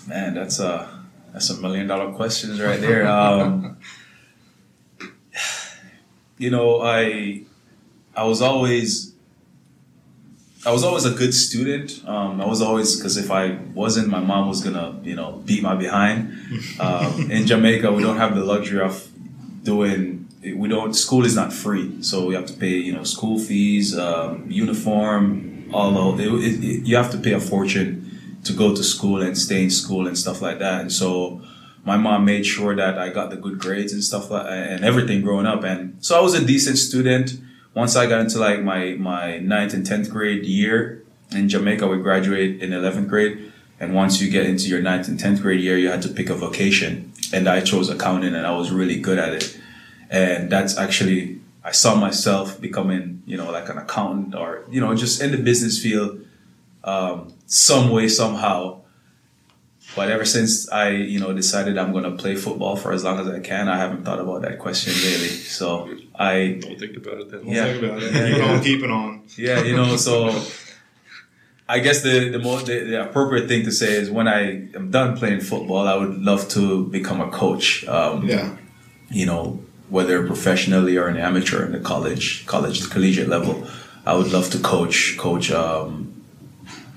Man, 0.09 0.35
that's 0.35 0.59
a 0.59 1.05
that's 1.33 1.51
a 1.51 1.61
million 1.61 1.87
dollar 1.87 2.13
questions 2.15 2.61
right 2.61 2.81
there. 2.81 3.07
Um, 3.07 3.77
you 6.39 6.51
know, 6.51 6.83
I 6.83 7.45
I 8.17 8.25
was 8.25 8.43
always 8.43 9.15
I 10.67 10.73
was 10.73 10.83
always 10.83 11.05
a 11.05 11.13
good 11.13 11.33
student. 11.33 12.03
Um, 12.09 12.41
I 12.41 12.47
was 12.47 12.61
always 12.61 12.97
because 12.97 13.17
if 13.17 13.31
I 13.31 13.53
wasn't, 13.73 14.09
my 14.09 14.21
mom 14.21 14.49
was 14.49 14.65
gonna 14.65 14.99
you 15.05 15.15
know 15.15 15.41
beat 15.47 15.63
my 15.63 15.77
behind. 15.77 16.35
Um, 16.81 17.31
in 17.31 17.47
Jamaica, 17.47 17.93
we 17.93 18.03
don't 18.03 18.17
have 18.17 18.35
the 18.35 18.45
luxury 18.45 18.81
of 18.81 19.08
doing. 19.73 20.27
We 20.63 20.67
don't. 20.75 20.95
School 20.95 21.25
is 21.31 21.35
not 21.43 21.51
free, 21.53 21.87
so 22.03 22.15
we 22.29 22.35
have 22.39 22.47
to 22.53 22.57
pay 22.65 22.75
you 22.89 22.95
know 22.97 23.05
school 23.17 23.39
fees, 23.47 23.87
um, 24.07 24.31
uniform, 24.65 25.69
of 25.73 26.21
it, 26.21 26.29
it, 26.29 26.65
it, 26.65 26.87
You 26.87 26.97
have 26.97 27.11
to 27.11 27.19
pay 27.19 27.33
a 27.33 27.41
fortune 27.41 28.39
to 28.45 28.53
go 28.53 28.75
to 28.75 28.83
school 28.83 29.21
and 29.23 29.37
stay 29.37 29.65
in 29.65 29.71
school 29.71 30.07
and 30.07 30.17
stuff 30.17 30.41
like 30.41 30.59
that. 30.59 30.81
And 30.81 30.93
so 30.93 31.43
my 31.85 31.97
mom 31.97 32.25
made 32.25 32.45
sure 32.47 32.75
that 32.77 32.99
I 32.99 33.09
got 33.11 33.31
the 33.31 33.37
good 33.37 33.59
grades 33.59 33.93
and 33.93 34.03
stuff 34.03 34.31
like 34.31 34.47
and 34.49 34.85
everything 34.85 35.23
growing 35.23 35.47
up. 35.47 35.65
And 35.65 35.97
so 36.01 36.19
I 36.19 36.21
was 36.21 36.35
a 36.35 36.45
decent 36.45 36.79
student. 36.79 37.39
Once 37.75 37.97
I 37.97 38.07
got 38.07 38.21
into 38.21 38.39
like 38.39 38.63
my 38.63 38.95
my 38.95 39.39
ninth 39.39 39.75
and 39.75 39.85
tenth 39.85 40.09
grade 40.11 40.45
year 40.45 41.05
in 41.31 41.49
Jamaica, 41.49 41.87
we 41.87 41.99
graduate 41.99 42.63
in 42.63 42.73
eleventh 42.73 43.09
grade. 43.09 43.48
And 43.81 43.95
once 43.95 44.21
you 44.21 44.31
get 44.31 44.45
into 44.47 44.69
your 44.69 44.81
ninth 44.83 45.09
and 45.09 45.19
tenth 45.21 45.41
grade 45.41 45.61
year, 45.61 45.79
you 45.79 45.89
had 45.89 46.03
to 46.03 46.09
pick 46.09 46.31
a 46.31 46.35
vocation. 46.35 47.13
And 47.33 47.49
I 47.49 47.61
chose 47.61 47.89
accounting, 47.89 48.35
and 48.35 48.47
I 48.47 48.57
was 48.57 48.71
really 48.71 48.99
good 49.01 49.19
at 49.19 49.33
it. 49.35 49.59
And 50.11 50.51
that's 50.51 50.77
actually 50.79 51.41
I 51.63 51.73
saw 51.73 51.95
myself 51.95 52.61
becoming, 52.61 53.23
you 53.27 53.37
know, 53.37 53.51
like 53.51 53.69
an 53.69 53.77
accountant 53.79 54.35
or 54.35 54.65
you 54.71 54.81
know, 54.81 54.95
just 54.95 55.21
in 55.21 55.33
the 55.33 55.37
business 55.39 55.81
field, 55.83 56.25
um, 56.85 57.33
some 57.47 57.91
way 57.91 58.09
somehow. 58.09 58.81
But 59.97 60.11
ever 60.11 60.25
since 60.25 60.71
I, 60.71 60.91
you 60.91 61.19
know, 61.19 61.33
decided 61.33 61.77
I'm 61.79 61.93
going 61.93 62.05
to 62.05 62.13
play 62.13 62.37
football 62.37 62.77
for 62.77 62.93
as 62.93 63.05
long 63.05 63.19
as 63.21 63.27
I 63.29 63.41
can, 63.41 63.69
I 63.69 63.77
haven't 63.79 64.05
thought 64.05 64.21
about 64.21 64.43
that 64.43 64.59
question 64.59 64.93
really. 64.93 65.29
So 65.29 65.91
I, 66.15 66.59
Don't 66.61 66.79
think 66.79 66.97
about 66.97 67.21
it 67.21 67.31
then. 67.31 67.47
Yeah. 67.47 67.65
Think 67.65 67.83
about 67.83 68.03
it. 68.03 68.13
Yeah, 68.13 68.29
Keep 68.29 68.39
yeah. 68.39 68.53
on 68.53 68.63
keeping 68.63 68.91
on. 68.91 69.23
yeah, 69.37 69.63
you 69.63 69.77
know, 69.77 69.97
so 69.97 70.29
I 71.69 71.81
guess 71.81 72.03
the 72.03 72.31
the 72.31 72.39
more 72.39 72.61
the, 72.61 72.77
the 72.93 73.03
appropriate 73.09 73.47
thing 73.49 73.65
to 73.65 73.73
say 73.73 73.93
is 73.93 74.11
when 74.11 74.27
I 74.27 74.41
am 74.75 74.91
done 74.91 75.17
playing 75.19 75.41
football, 75.41 75.87
I 75.87 75.97
would 75.97 76.17
love 76.31 76.49
to 76.51 76.87
become 76.87 77.21
a 77.21 77.31
coach. 77.31 77.87
Um, 77.87 78.27
Yeah. 78.29 78.57
you 79.11 79.27
know, 79.27 79.61
whether 79.91 80.27
professionally 80.27 80.97
or 80.97 81.07
an 81.09 81.17
amateur 81.17 81.65
in 81.67 81.73
the 81.73 81.81
college, 81.81 82.45
college, 82.47 82.89
collegiate 82.91 83.29
level, 83.29 83.67
I 84.07 84.15
would 84.17 84.33
love 84.33 84.51
to 84.51 84.59
coach, 84.59 85.17
coach, 85.19 85.51
um, 85.51 86.15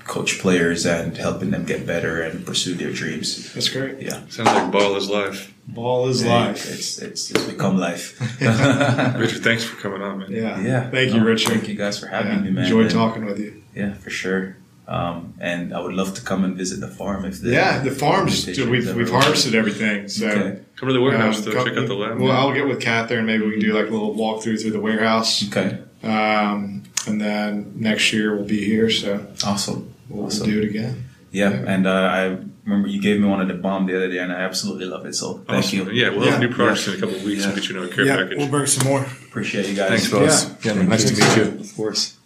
coach 0.04 0.38
players 0.40 0.84
and 0.86 1.16
helping 1.16 1.50
them 1.50 1.64
get 1.64 1.86
better 1.86 2.22
and 2.22 2.44
pursue 2.44 2.74
their 2.74 2.92
dreams. 2.92 3.52
That's 3.54 3.68
great. 3.68 4.00
Yeah, 4.00 4.18
Sounds 4.28 4.48
like 4.56 4.70
ball 4.72 4.96
is 4.96 5.08
life. 5.08 5.52
Ball 5.68 6.08
is 6.08 6.22
Yeah, 6.22 6.46
life. 6.46 6.62
It's 6.74 6.98
it's 6.98 7.30
it's 7.30 7.44
become 7.44 7.76
life. 7.78 8.04
Richard, 9.20 9.42
thanks 9.48 9.64
for 9.64 9.76
coming 9.80 10.02
on, 10.02 10.18
man. 10.18 10.30
Yeah. 10.32 10.60
yeah. 10.60 10.90
Thank 10.90 11.12
you, 11.14 11.20
No, 11.20 11.26
Richard. 11.26 11.52
Thank 11.52 11.68
you 11.68 11.76
guys 11.76 11.98
for 12.00 12.06
having 12.08 12.32
Yeah. 12.38 12.44
me, 12.44 12.50
man. 12.50 12.64
Enjoyed 12.64 12.86
And- 12.86 12.94
talking 12.94 13.24
with 13.26 13.38
you. 13.38 13.62
Yeah, 13.74 13.94
for 13.94 14.10
sure. 14.10 14.56
Um, 14.88 15.34
and 15.40 15.72
I 15.72 15.80
would 15.80 15.94
love 15.94 16.14
to 16.14 16.22
come 16.22 16.44
and 16.44 16.56
visit 16.56 16.80
the 16.80 16.88
farm 16.88 17.24
if 17.24 17.40
the 17.40 17.50
Yeah, 17.50 17.78
the 17.78 17.90
farms. 17.92 18.40
invitation 18.48 18.70
We've 18.70 18.94
we've 18.94 19.10
harvested 19.10 19.54
everything. 19.54 20.08
So. 20.08 20.28
Okay. 20.28 20.58
Come 20.76 20.88
to 20.88 20.92
the 20.92 21.00
warehouse 21.00 21.38
um, 21.38 21.44
though. 21.44 21.52
come- 21.52 21.68
Check 21.68 21.76
out 21.78 21.86
the 21.86 21.94
lab. 21.94 22.18
Well, 22.20 22.32
I'll 22.32 22.52
get 22.52 22.66
with 22.66 22.80
Catherine. 22.80 23.24
Maybe 23.24 23.44
we 23.44 23.52
can 23.52 23.60
do 23.60 23.72
like 23.72 23.86
a 23.88 23.90
little 23.90 24.14
walkthrough 24.16 24.60
through 24.60 24.72
the 24.72 24.80
warehouse. 24.80 25.46
Okay. 25.48 25.78
Um, 26.02 26.82
and 27.06 27.20
then 27.20 27.72
next 27.76 28.12
year 28.12 28.34
we'll 28.34 28.44
be 28.44 28.64
here, 28.64 28.90
so 28.90 29.24
Awesome. 29.46 29.94
we'll 30.08 30.26
Awesome. 30.26 30.48
do 30.50 30.58
it 30.60 30.64
again. 30.68 31.04
Yeah, 31.30 31.50
Yeah. 31.50 31.64
and 31.72 31.86
uh, 31.86 31.90
I 31.90 32.36
remember 32.64 32.88
you 32.88 33.00
gave 33.00 33.20
me 33.20 33.28
one 33.28 33.40
of 33.40 33.46
the 33.48 33.54
balm 33.54 33.86
the 33.86 33.94
other 33.96 34.08
day, 34.10 34.18
and 34.18 34.32
I 34.32 34.40
absolutely 34.40 34.86
love 34.86 35.06
it. 35.06 35.14
So 35.14 35.34
thank 35.46 35.64
Awesome. 35.64 35.78
you. 35.78 35.90
Yeah, 35.92 36.08
we'll 36.10 36.28
have 36.28 36.40
new 36.40 36.48
products 36.52 36.88
in 36.88 36.94
a 36.94 36.96
couple 36.98 37.14
of 37.14 37.22
weeks. 37.24 37.40
Yeah. 37.42 37.46
We'll 37.46 37.56
get 37.56 37.68
you 37.68 37.76
another 37.78 37.94
care 37.94 38.06
package. 38.06 38.38
We'll 38.38 38.48
bring 38.48 38.66
some 38.66 38.88
more. 38.88 39.02
Appreciate 39.28 39.68
you 39.68 39.74
guys. 39.76 39.88
Thanks, 39.90 40.08
fellas. 40.08 40.52
Yeah, 40.64 40.82
nice 40.82 41.04
to 41.04 41.12
meet 41.14 41.36
you. 41.36 41.60
Of 41.60 41.74
course. 41.76 42.16